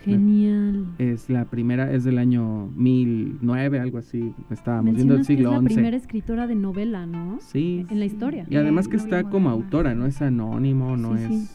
[0.04, 0.86] Genial.
[0.98, 4.34] Es la primera, es del año 1009, algo así.
[4.50, 5.56] Estábamos viendo el siglo XI.
[5.56, 7.38] Es la primera escritora de novela, ¿no?
[7.40, 7.86] Sí.
[7.90, 8.46] En la historia.
[8.48, 11.28] Y además que está como autora, no es anónimo, no es.
[11.28, 11.48] Sí.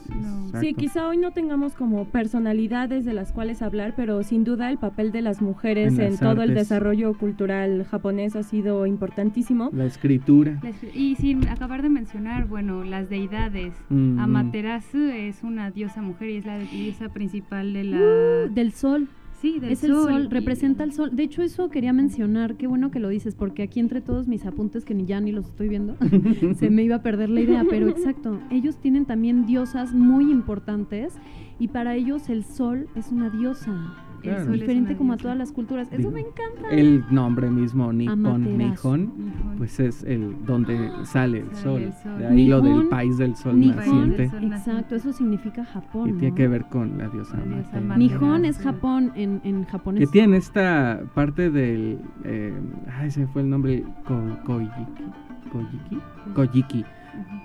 [0.59, 4.77] sí, quizá hoy no tengamos como personalidades de las cuales hablar, pero sin duda el
[4.77, 9.69] papel de las mujeres en, todo el desarrollo cultural japonés ha sido importantísimo.
[9.73, 10.59] La escritura.
[10.93, 13.73] y sin acabar de mencionar, bueno, las deidades.
[13.89, 14.19] Mm.
[14.19, 17.97] Amaterasu es una diosa mujer y es la diosa principal de la.
[17.97, 19.07] Uh, del sol.
[19.41, 21.15] Sí, del es el sol, representa el sol.
[21.15, 24.45] De hecho, eso quería mencionar, qué bueno que lo dices, porque aquí entre todos mis
[24.47, 25.95] apuntes, que ni ya ni los estoy viendo,
[26.57, 31.13] se me iba a perder la idea, pero exacto, ellos tienen también diosas muy importantes
[31.59, 34.06] y para ellos el sol es una diosa.
[34.23, 35.87] Es diferente como a todas las culturas.
[35.91, 36.69] Eso me encanta.
[36.71, 39.11] El nombre mismo, Nippon, Nihon,
[39.57, 41.93] pues es el donde sale el sol.
[42.17, 44.31] De ahí lo del país del sol naciente.
[44.41, 46.09] Exacto, eso significa Japón.
[46.09, 47.37] Y tiene que ver con la diosa
[47.97, 50.01] Nihon es Japón en, en japonés.
[50.01, 51.99] Que tiene esta parte del.
[52.23, 52.53] Eh,
[52.99, 53.83] ay, se fue el nombre.
[54.05, 54.85] Ko, Kojiki.
[55.51, 55.97] Kojiki.
[56.33, 56.85] Kojiki.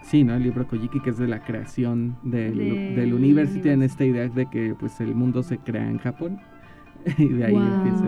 [0.02, 0.34] Sí, ¿no?
[0.34, 2.58] El libro Kojiki, que es de la creación del,
[2.94, 6.40] del universo, tiene esta idea de que pues el mundo se crea en Japón.
[7.18, 8.04] y de ahí empieza.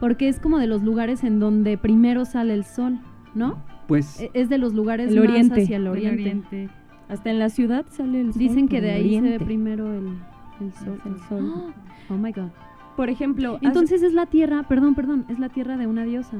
[0.00, 2.98] Porque es como de los lugares en donde primero sale el sol,
[3.34, 3.58] ¿no?
[3.86, 6.68] Pues e-, es de los lugares el oriente, hacia el oriente.
[7.08, 8.38] Hasta en la ciudad sale el sol.
[8.38, 11.00] Dicen que de ahí se ve primero el, sol.
[11.04, 11.74] El sol.
[12.10, 12.50] Oh my god.
[12.96, 16.36] Por ejemplo, entonces es la tierra, perdón, perdón, es la tierra de una diosa.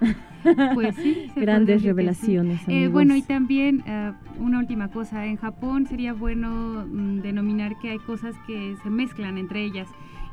[0.74, 1.30] Pues sí.
[1.36, 2.60] Grandes revelaciones.
[2.68, 7.90] Eh, bueno, y también eh, una última cosa, en Japón sería bueno mm, denominar que
[7.90, 9.88] hay cosas que se mezclan entre ellas.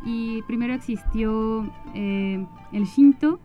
[0.05, 3.39] Y primero existió eh, el Shinto,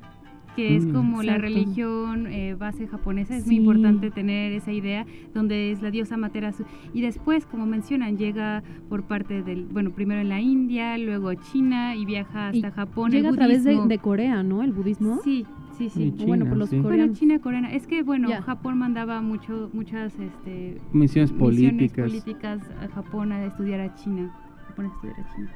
[0.55, 3.37] que es mm, como la religión base japonesa.
[3.37, 6.65] Es muy importante tener esa idea, donde es la diosa Materasu.
[6.93, 11.97] Y después, como mencionan, llega por parte del, bueno, primero en la India, luego China
[11.97, 13.13] y viaja hasta Japón.
[13.13, 14.63] Llega a través de, de, Corea, ¿no?
[14.63, 15.21] El budismo.
[15.25, 15.47] Sí,
[15.89, 16.25] Sí, sí.
[16.27, 17.19] bueno, por los coreanos.
[17.19, 17.73] China, coreana.
[17.73, 22.07] Es que, bueno, Japón mandaba mucho, muchas este, misiones políticas.
[22.07, 24.35] políticas a Japón a estudiar a China.
[24.67, 25.51] Japón a estudiar a China.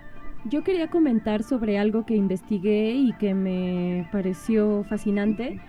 [0.47, 5.61] Yo quería comentar sobre algo que investigué y que me pareció fascinante,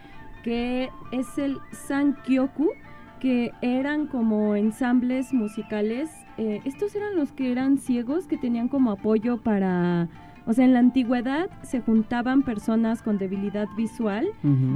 [0.43, 2.69] que es el Sankyoku,
[3.19, 6.09] que eran como ensambles musicales.
[6.37, 10.09] Eh, estos eran los que eran ciegos, que tenían como apoyo para...
[10.47, 14.27] O sea, en la antigüedad se juntaban personas con debilidad visual,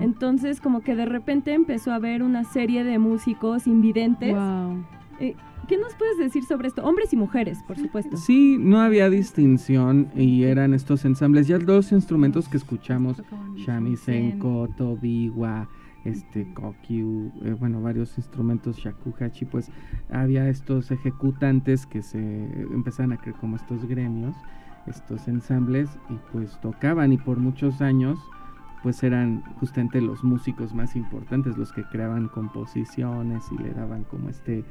[0.02, 4.34] entonces como que de repente empezó a haber una serie de músicos invidentes.
[4.34, 4.84] Wow.
[5.20, 5.36] Eh,
[5.68, 6.84] ¿Qué nos puedes decir sobre esto?
[6.84, 8.18] Hombres y mujeres, por supuesto.
[8.18, 11.48] Sí, no había distinción y eran estos ensambles.
[11.48, 13.22] Ya los instrumentos que escuchamos,
[13.56, 15.70] shamisen, koto, biwa,
[16.06, 19.70] este, kokyu, eh, bueno, varios instrumentos, shakuhachi, pues
[20.10, 24.36] había estos ejecutantes que se empezaban a crear como estos gremios,
[24.88, 28.20] estos ensambles y pues tocaban y por muchos años
[28.82, 34.30] pues eran justamente los músicos más importantes, los que creaban composiciones y le daban como
[34.30, 34.64] este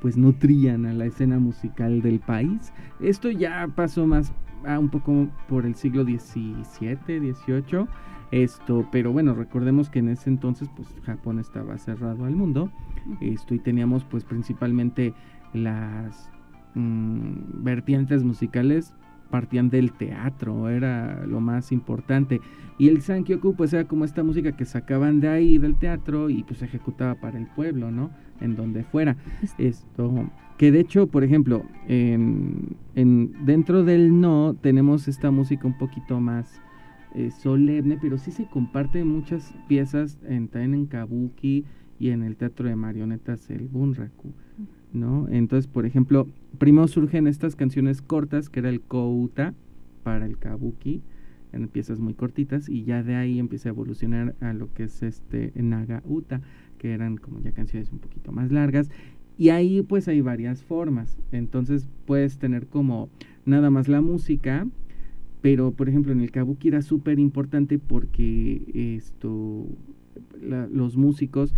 [0.00, 2.72] pues nutrían a la escena musical del país.
[3.00, 4.32] Esto ya pasó más
[4.64, 7.86] a un poco por el siglo XVII, XVIII,
[8.30, 12.70] esto, pero bueno, recordemos que en ese entonces pues Japón estaba cerrado al mundo,
[13.20, 15.14] esto y teníamos pues principalmente
[15.52, 16.30] las
[16.74, 18.94] mm, vertientes musicales
[19.30, 22.40] partían del teatro, era lo más importante.
[22.78, 26.44] Y el Sankyoku pues era como esta música que sacaban de ahí del teatro y
[26.44, 28.10] pues se ejecutaba para el pueblo, ¿no?
[28.40, 29.16] En donde fuera.
[29.58, 35.76] Esto, que de hecho, por ejemplo, en, en dentro del no tenemos esta música un
[35.76, 36.60] poquito más
[37.14, 41.64] eh, solemne, pero sí se comparten muchas piezas en, también en Kabuki
[41.98, 44.32] y en el teatro de marionetas el Bunraku.
[44.92, 45.28] ¿no?
[45.28, 46.28] Entonces, por ejemplo,
[46.58, 49.54] primero surgen estas canciones cortas, que era el kouta
[50.02, 51.02] para el kabuki,
[51.52, 55.02] en piezas muy cortitas, y ya de ahí empieza a evolucionar a lo que es
[55.02, 56.40] este naga uta,
[56.78, 58.90] que eran como ya canciones un poquito más largas,
[59.36, 61.18] y ahí pues hay varias formas.
[61.32, 63.08] Entonces puedes tener como
[63.44, 64.66] nada más la música,
[65.40, 69.66] pero por ejemplo en el kabuki era súper importante porque esto
[70.40, 71.54] los músicos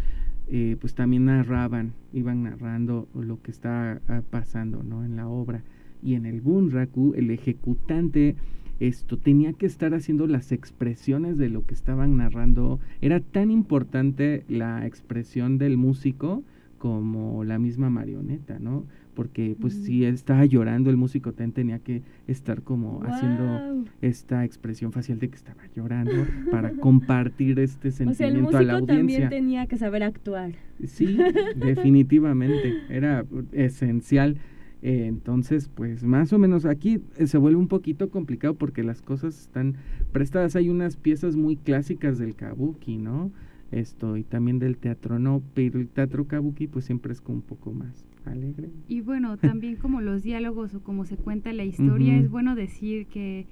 [0.49, 5.05] eh, pues también narraban, iban narrando lo que está ah, pasando ¿no?
[5.05, 5.62] en la obra.
[6.03, 8.36] Y en el Bunraku, el ejecutante
[8.80, 12.80] esto tenía que estar haciendo las expresiones de lo que estaban narrando.
[13.03, 16.43] Era tan importante la expresión del músico
[16.78, 18.86] como la misma marioneta, ¿no?
[19.15, 24.93] Porque pues si estaba llorando el músico también tenía que estar como haciendo esta expresión
[24.93, 28.97] facial de que estaba llorando para compartir este sentimiento a la audiencia.
[28.97, 30.53] también tenía que saber actuar.
[30.85, 31.19] Sí,
[31.57, 34.39] definitivamente, era esencial.
[34.83, 39.03] Eh, entonces, pues más o menos aquí eh, se vuelve un poquito complicado porque las
[39.03, 39.77] cosas están
[40.13, 40.57] prestadas.
[40.57, 43.31] Hay unas piezas muy clásicas del kabuki, ¿no?
[43.73, 47.43] Esto y también del teatro, no, pero el teatro kabuki pues siempre es como un
[47.43, 48.71] poco más alegre.
[48.89, 53.07] Y bueno, también como los diálogos o como se cuenta la historia, es bueno decir
[53.07, 53.47] que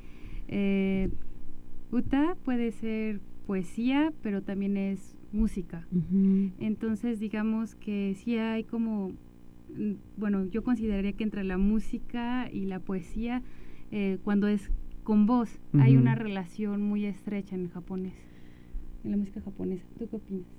[0.49, 1.11] eh,
[1.91, 5.87] Uta puede ser poesía, pero también es música.
[6.59, 9.13] Entonces, digamos que sí hay como,
[9.75, 13.43] mm, bueno, yo consideraría que entre la música y la poesía,
[13.91, 14.71] eh, cuando es
[15.03, 18.15] con voz, hay una relación muy estrecha en el japonés,
[19.05, 19.87] en la música japonesa.
[19.99, 20.58] ¿Tú qué opinas?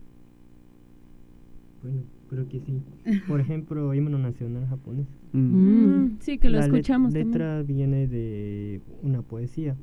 [1.81, 2.81] Bueno, creo que sí.
[3.27, 5.07] Por ejemplo, himno nacional japonés.
[5.33, 5.39] Mm.
[5.39, 7.13] Mm, sí, que lo escuchamos.
[7.13, 9.75] La letra viene de una poesía.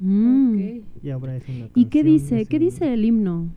[0.00, 0.80] Mm.
[1.02, 2.46] Y ahora es una ¿Y qué dice?
[2.46, 3.48] ¿Qué dice el himno?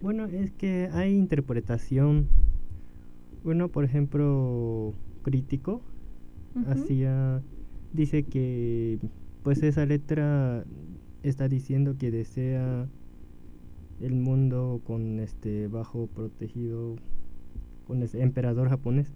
[0.00, 2.28] Bueno, es que hay interpretación.
[3.42, 5.82] Bueno, por ejemplo, crítico
[6.68, 7.42] hacía
[7.92, 8.98] dice que
[9.42, 10.64] pues esa letra
[11.22, 12.88] está diciendo que desea
[14.00, 16.96] el mundo con este bajo protegido
[17.86, 19.12] con ese emperador japonés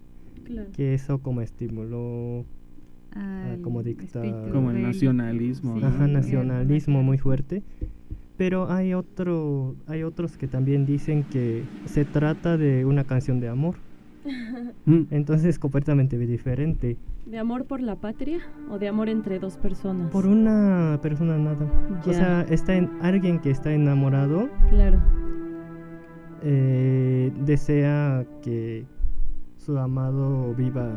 [0.72, 2.45] que eso como estimuló
[3.62, 4.22] como dicta
[4.53, 7.62] como el nacionalismo ajá nacionalismo muy fuerte.
[8.37, 13.49] Pero hay otro hay otros que también dicen que se trata de una canción de
[13.49, 13.76] amor.
[15.11, 16.99] Entonces completamente diferente
[17.31, 18.41] ¿De amor por la patria
[18.71, 20.11] o de amor entre dos personas?
[20.11, 21.64] Por una persona nada.
[22.05, 24.49] O sea, está en alguien que está enamorado.
[24.68, 25.01] Claro.
[26.43, 28.85] Eh, desea que
[29.59, 30.91] su amado viva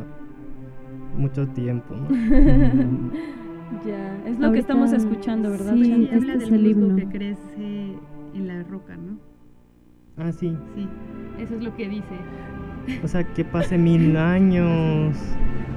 [1.16, 2.08] mucho tiempo, ¿no?
[3.86, 5.74] ya, es lo que estamos escuchando, ¿verdad?
[5.74, 7.92] Sí, este habla del musgo que crece
[8.34, 9.18] en la roca, ¿no?
[10.16, 10.56] Ah, sí.
[10.74, 10.88] Sí,
[11.38, 12.16] eso es lo que dice.
[13.02, 15.16] O sea, que pase mil años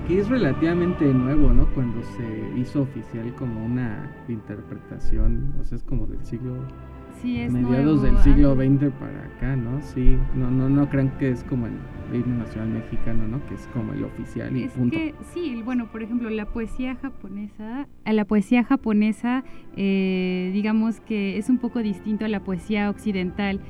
[0.07, 1.67] que es relativamente nuevo, ¿no?
[1.73, 6.55] Cuando se hizo oficial como una interpretación, o sea, es como del siglo
[7.21, 9.81] Sí, es mediados del siglo XX para acá, ¿no?
[9.81, 11.73] Sí, no, no, no crean que es como el
[12.13, 13.43] himno nacional mexicano, ¿no?
[13.47, 14.95] Que es como el oficial y es punto.
[14.95, 19.43] Que, sí, bueno, por ejemplo, la poesía japonesa, a la poesía japonesa,
[19.75, 23.61] eh, digamos que es un poco distinto a la poesía occidental.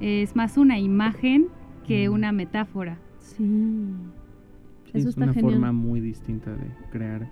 [0.00, 1.48] Es más una imagen
[1.86, 2.98] que una metáfora.
[3.18, 3.44] Sí.
[4.92, 7.28] Eso es una forma muy distinta de crear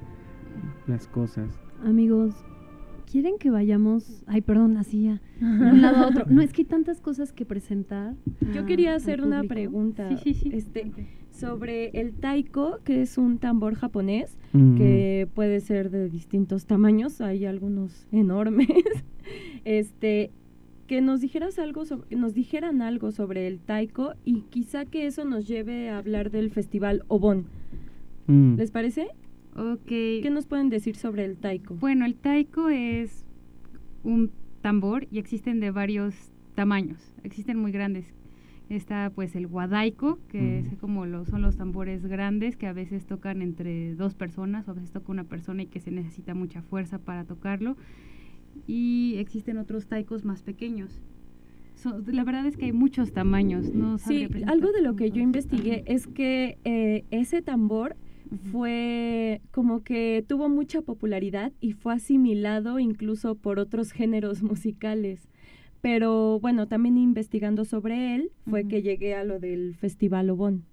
[0.87, 1.49] las cosas.
[1.83, 2.35] Amigos,
[3.11, 4.23] ¿quieren que vayamos?
[4.27, 5.21] Ay, perdón, así ya.
[5.41, 6.25] De un lado a otro.
[6.29, 8.15] No, es que hay tantas cosas que presentar.
[8.55, 10.11] Yo quería hacer una pregunta.
[10.25, 10.93] Este,
[11.31, 17.45] sobre el taiko, que es un tambor japonés, que puede ser de distintos tamaños, hay
[17.45, 18.69] algunos enormes.
[19.65, 20.31] este,
[20.87, 25.25] que nos dijeras algo sobre, nos dijeran algo sobre el taiko y quizá que eso
[25.25, 27.47] nos lleve a hablar del festival Obon.
[28.27, 28.57] Mm.
[28.57, 29.09] ¿Les parece?
[29.57, 29.87] Ok.
[29.87, 31.75] ¿Qué nos pueden decir sobre el taiko?
[31.75, 33.25] Bueno, el taiko es
[34.03, 34.31] un
[34.61, 36.15] tambor y existen de varios
[36.55, 37.13] tamaños.
[37.23, 38.07] Existen muy grandes.
[38.71, 43.05] Está pues el guadaiko, que es como lo, son los tambores grandes que a veces
[43.05, 46.63] tocan entre dos personas o a veces toca una persona y que se necesita mucha
[46.63, 47.77] fuerza para tocarlo.
[48.67, 51.01] Y existen otros taikos más pequeños.
[52.07, 53.73] la verdad es que hay muchos tamaños.
[53.75, 57.97] No sí, algo de lo que yo investigué es que eh, ese tambor
[58.51, 65.29] fue como que tuvo mucha popularidad y fue asimilado incluso por otros géneros musicales.
[65.81, 70.65] Pero bueno, también investigando sobre él fue que llegué a lo del Festival Obon.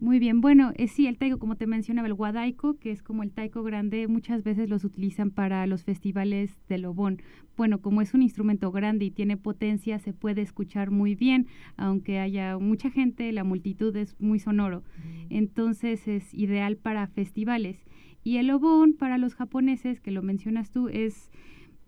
[0.00, 3.24] Muy bien, bueno, eh, sí, el taiko, como te mencionaba, el guadaiko, que es como
[3.24, 7.20] el taiko grande, muchas veces los utilizan para los festivales de lobón.
[7.56, 12.20] Bueno, como es un instrumento grande y tiene potencia, se puede escuchar muy bien, aunque
[12.20, 14.84] haya mucha gente, la multitud es muy sonoro.
[15.30, 17.84] Entonces es ideal para festivales.
[18.22, 21.28] Y el lobón, para los japoneses, que lo mencionas tú, es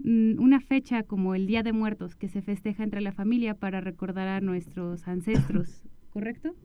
[0.01, 3.81] mm, una fecha como el Día de Muertos que se festeja entre la familia para
[3.81, 6.57] recordar a nuestros ancestros, ¿correcto?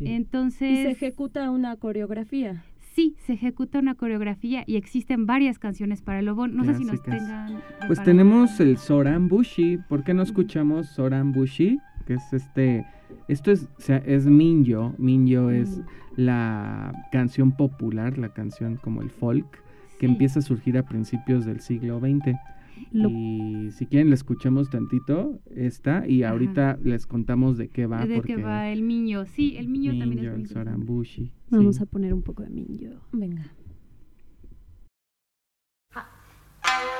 [0.00, 0.70] Entonces...
[0.70, 2.64] ¿Y se ejecuta una coreografía?
[2.94, 6.56] Sí, se ejecuta una coreografía y existen varias canciones para el lobón.
[6.56, 7.60] No sé si nos tengan...
[7.86, 9.78] Pues tenemos el Soran Bushi.
[9.88, 11.78] ¿Por qué no escuchamos Soran Bushi?
[12.06, 12.86] Que es este...
[13.28, 14.94] Esto es, o sea, es Minyo.
[14.98, 15.82] Minyo es mm.
[16.16, 19.62] la canción popular, la canción como el folk,
[19.98, 22.34] que empieza a surgir a principios del siglo XX.
[22.92, 28.06] Y si quieren, le escuchemos tantito esta y ahorita les contamos de qué va.
[28.06, 29.26] De qué va el Miño.
[29.26, 31.32] Sí, el Miño, también es el Sorambushi.
[31.50, 33.00] Vamos a poner un poco de Miño.
[33.12, 33.52] Venga.
[36.66, 36.95] 松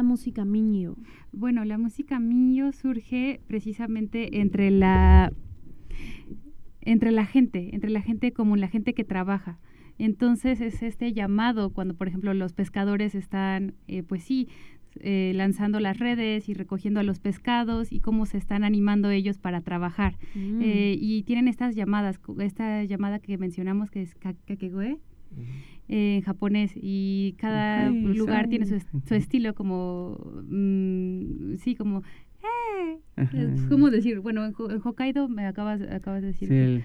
[0.00, 0.96] esta música miño.
[1.30, 5.30] Bueno, la música miño surge precisamente entre la
[6.80, 9.58] entre la gente, entre la gente común, la gente que trabaja.
[9.98, 14.48] Entonces es este llamado cuando, por ejemplo, los pescadores están, eh, pues sí,
[15.00, 19.36] eh, lanzando las redes y recogiendo a los pescados y cómo se están animando ellos
[19.36, 20.16] para trabajar.
[20.34, 20.62] Mm.
[20.62, 24.14] Eh, y tienen estas llamadas, esta llamada que mencionamos que es
[25.30, 30.18] kakegüe, en japonés y cada lugar tiene su, su, estilo como,
[30.48, 32.02] mmm, sí, como
[33.68, 34.20] ¿Cómo decir?
[34.20, 36.48] Bueno, en, Hokkaido me acabas, acabas de decir.
[36.48, 36.82] Sí, el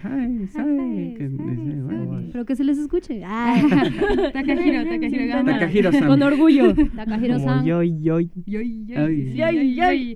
[2.32, 3.20] Pero que se les escuche.
[4.34, 6.08] Takahiro, Takahiro Takahiro-san.
[6.08, 6.74] Con orgullo.
[6.96, 7.66] Takahiro-san.
[7.66, 8.20] Yo, yo.
[8.20, 8.62] Yo,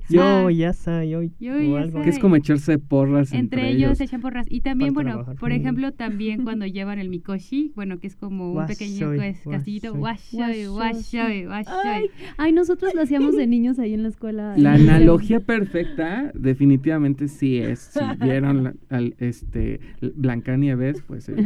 [0.09, 0.49] yo.
[0.49, 1.21] ya sa, yo.
[1.39, 3.97] Que es como echarse porras entre, ellos.
[3.97, 4.45] se echan porras.
[4.49, 8.65] Y también, bueno, por ejemplo, también cuando llevan el mikoshi, bueno, que es como un
[8.65, 9.93] pequeño pues, castillito.
[9.93, 12.09] Washoy, washoy, washoy.
[12.37, 14.55] Ay, nosotros lo hacíamos de niños ahí en la escuela.
[14.57, 17.79] La analogía perfecta definitivamente sí es.
[17.79, 19.79] Si vieron al, este
[20.15, 21.45] Blancanieves, pues es,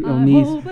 [0.00, 0.62] lo mismo.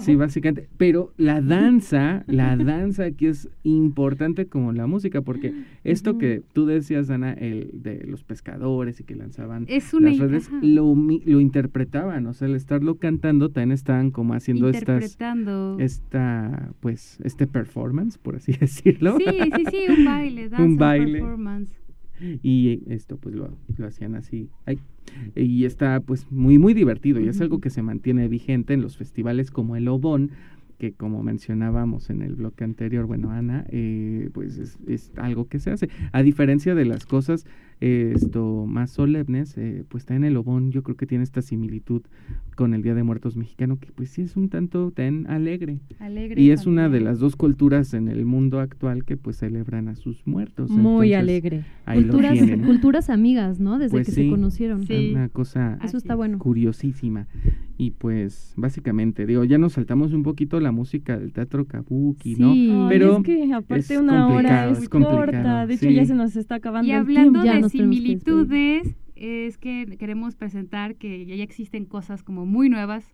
[0.00, 0.68] Sí, básicamente.
[0.76, 5.52] Pero la danza, la danza aquí es importante como la música, porque
[5.84, 10.94] esto que tú decías, Ana, el de los pescadores y que lanzaban las redes, lo,
[10.94, 15.18] lo interpretaban, o sea, el estarlo cantando, también estaban como haciendo estas,
[15.78, 19.16] esta, pues, este performance, por así decirlo.
[19.18, 19.24] Sí,
[19.56, 21.66] sí, sí, un baile, un baile.
[22.42, 24.48] Y esto pues lo, lo hacían así.
[25.34, 28.96] y está pues muy muy divertido y es algo que se mantiene vigente en los
[28.96, 30.30] festivales como el Obón,
[30.78, 35.58] que como mencionábamos en el bloque anterior, bueno, Ana, eh, pues es, es, algo que
[35.58, 35.88] se hace.
[36.12, 37.46] A diferencia de las cosas
[37.80, 42.02] esto más solemnes, eh, pues está en el Obón, yo creo que tiene esta similitud
[42.54, 45.78] con el Día de Muertos mexicano, que pues sí es un tanto tan alegre.
[46.36, 49.94] y es una de las dos culturas en el mundo actual que pues celebran a
[49.94, 50.70] sus muertos.
[50.70, 51.64] Muy alegre.
[51.90, 53.78] Culturas, culturas amigas, ¿no?
[53.78, 54.86] Desde pues que se conocieron.
[54.86, 55.12] Sí.
[55.12, 56.38] Una cosa Eso está bueno.
[56.38, 57.26] curiosísima.
[57.78, 62.88] Y pues básicamente, digo, ya nos saltamos un poquito la música del teatro kabuki, ¿no?
[62.90, 66.86] Pero es que aparte una hora es, corta, de hecho ya se nos está acabando
[66.86, 73.12] y hablando de similitudes, es que queremos presentar que ya existen cosas como muy nuevas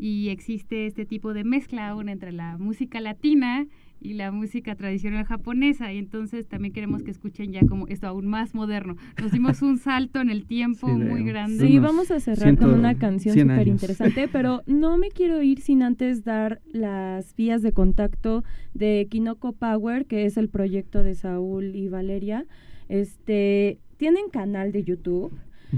[0.00, 3.66] y existe este tipo de mezcla aún entre la música latina
[4.00, 8.26] y la música tradicional japonesa y entonces también queremos que escuchen ya como esto aún
[8.26, 8.96] más moderno.
[9.20, 11.66] Nos dimos un salto en el tiempo muy grande.
[11.66, 15.82] Sí, vamos a cerrar con una canción súper interesante, pero no me quiero ir sin
[15.82, 18.42] antes dar las vías de contacto
[18.72, 22.46] de Kinoko Power, que es el proyecto de Saúl y Valeria.
[22.88, 25.30] Este, tienen canal de YouTube.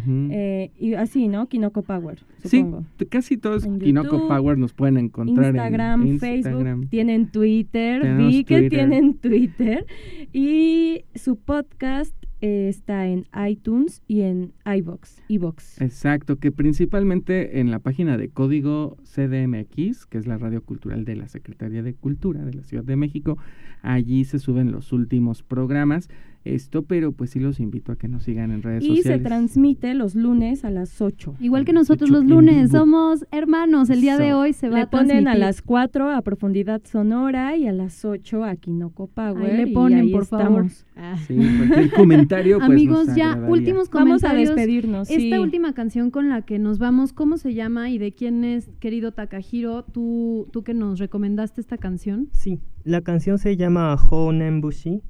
[0.07, 1.49] Eh, y así, ¿no?
[1.49, 2.87] Kinoko Power, supongo.
[2.99, 8.45] Sí, casi todos Kinoko Power nos pueden encontrar Instagram, en Instagram, Facebook, tienen Twitter, vi
[8.45, 9.85] que tienen Twitter
[10.33, 15.83] y su podcast eh, está en iTunes y en iBox, iBox.
[15.83, 21.17] Exacto, que principalmente en la página de Código CDMX, que es la radio cultural de
[21.17, 23.37] la Secretaría de Cultura de la Ciudad de México,
[23.83, 26.09] allí se suben los últimos programas
[26.45, 29.07] esto, pero pues sí los invito a que nos sigan en redes sociales.
[29.07, 31.37] Y se transmite los lunes a las 8.
[31.41, 33.91] Igual que nosotros los lunes, somos hermanos.
[33.91, 37.67] El día de hoy se va a ponen a las 4 a Profundidad Sonora y
[37.67, 39.55] a las 8 a Quinoco Power.
[39.55, 40.67] le ponen, por favor.
[40.97, 41.17] Ah.
[41.27, 44.23] Sí, el comentario pues, Amigos, ya últimos comentarios.
[44.23, 45.11] Vamos a despedirnos.
[45.11, 48.71] Esta última canción con la que nos vamos, ¿cómo se llama y de quién es,
[48.81, 49.85] querido Takahiro?
[49.85, 52.29] ¿Tú, tú que nos recomendaste esta canción?
[52.33, 55.03] Sí, la canción se llama Honembushi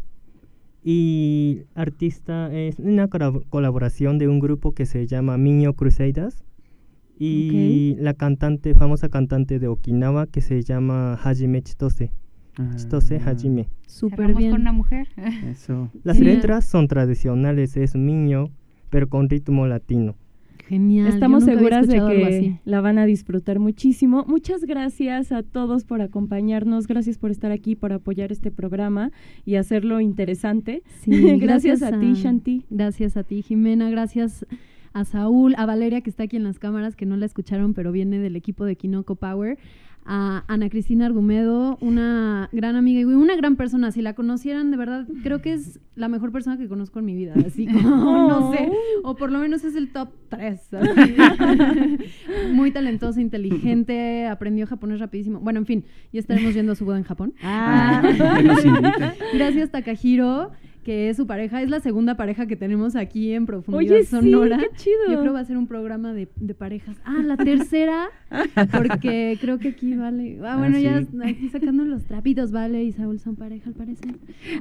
[0.84, 6.44] Y artista es una colaboración de un grupo que se llama Miño Crusaders
[7.18, 12.10] y la cantante, famosa cantante de Okinawa que se llama Hajime Chitose.
[12.56, 12.72] Ah.
[12.76, 13.68] Chitose Hajime.
[13.86, 14.50] Súper bien.
[14.50, 15.08] con una mujer.
[15.48, 15.88] Eso.
[16.02, 18.50] Las letras son tradicionales, es Miño,
[18.90, 20.16] pero con ritmo latino.
[20.72, 21.08] Genial.
[21.08, 24.24] Estamos seguras de que la van a disfrutar muchísimo.
[24.26, 26.86] Muchas gracias a todos por acompañarnos.
[26.86, 29.10] Gracias por estar aquí, por apoyar este programa
[29.44, 30.82] y hacerlo interesante.
[31.06, 32.64] gracias, a, ti, Shanti.
[32.70, 33.90] Gracias a ti, Jimena.
[33.90, 34.46] Gracias
[34.94, 37.92] a Saúl, a Valeria, que está aquí en las cámaras, que no la escucharon, pero
[37.92, 39.58] viene del equipo de Kinoco Power
[40.04, 43.92] a Ana Cristina Argumedo, una gran amiga y una gran persona.
[43.92, 47.14] Si la conocieran, de verdad, creo que es la mejor persona que conozco en mi
[47.14, 47.34] vida.
[47.46, 47.80] Así como,
[48.28, 48.70] no sé,
[49.04, 50.60] o por lo menos es el top 3.
[52.52, 55.40] Muy talentosa, inteligente, aprendió japonés rapidísimo.
[55.40, 57.34] Bueno, en fin, ya estaremos viendo su boda en Japón.
[57.42, 58.02] Ah.
[59.32, 60.50] Gracias, Takahiro
[60.82, 64.58] que es su pareja, es la segunda pareja que tenemos aquí en Profundidad Oye, Sonora.
[64.58, 65.00] Sí, qué chido.
[65.08, 66.96] Yo creo que va a ser un programa de, de parejas.
[67.04, 68.08] Ah, la tercera,
[68.72, 70.38] porque creo que aquí vale.
[70.44, 74.16] Ah, bueno, ah, ya aquí sacando los trapitos, vale, y Saúl son pareja al parecer.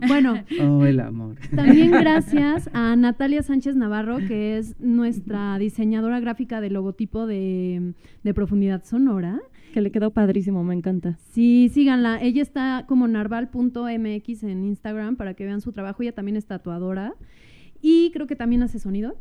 [0.08, 0.44] Bueno.
[0.62, 1.36] Oh, el amor.
[1.56, 7.94] También gracias a Natalia Sánchez Navarro, que es nuestra diseñadora gráfica del logotipo de,
[8.24, 9.40] de Profundidad Sonora.
[9.72, 11.18] Que le quedó padrísimo, me encanta.
[11.32, 12.22] Sí, síganla.
[12.22, 16.04] Ella está como narval.mx en Instagram para que vean su trabajo.
[16.04, 17.16] Ella también es tatuadora
[17.82, 19.18] y creo que también hace sonido.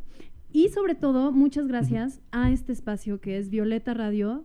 [0.52, 4.44] Y sobre todo, muchas gracias a este espacio que es Violeta Radio,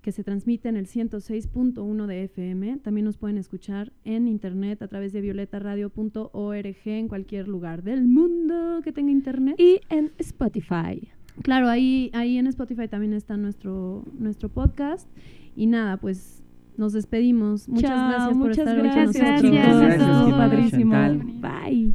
[0.00, 2.78] que se transmite en el 106.1 de FM.
[2.78, 8.80] También nos pueden escuchar en internet a través de violetaradio.org en cualquier lugar del mundo
[8.84, 9.56] que tenga internet.
[9.58, 11.08] Y en Spotify.
[11.42, 15.08] Claro, ahí, ahí en Spotify también está nuestro, nuestro podcast.
[15.56, 16.42] Y nada, pues
[16.76, 17.68] nos despedimos.
[17.68, 19.98] Muchas gracias por estar gracias, con nosotros.
[19.98, 20.94] Gracias, padrísimo.
[21.40, 21.94] Bye.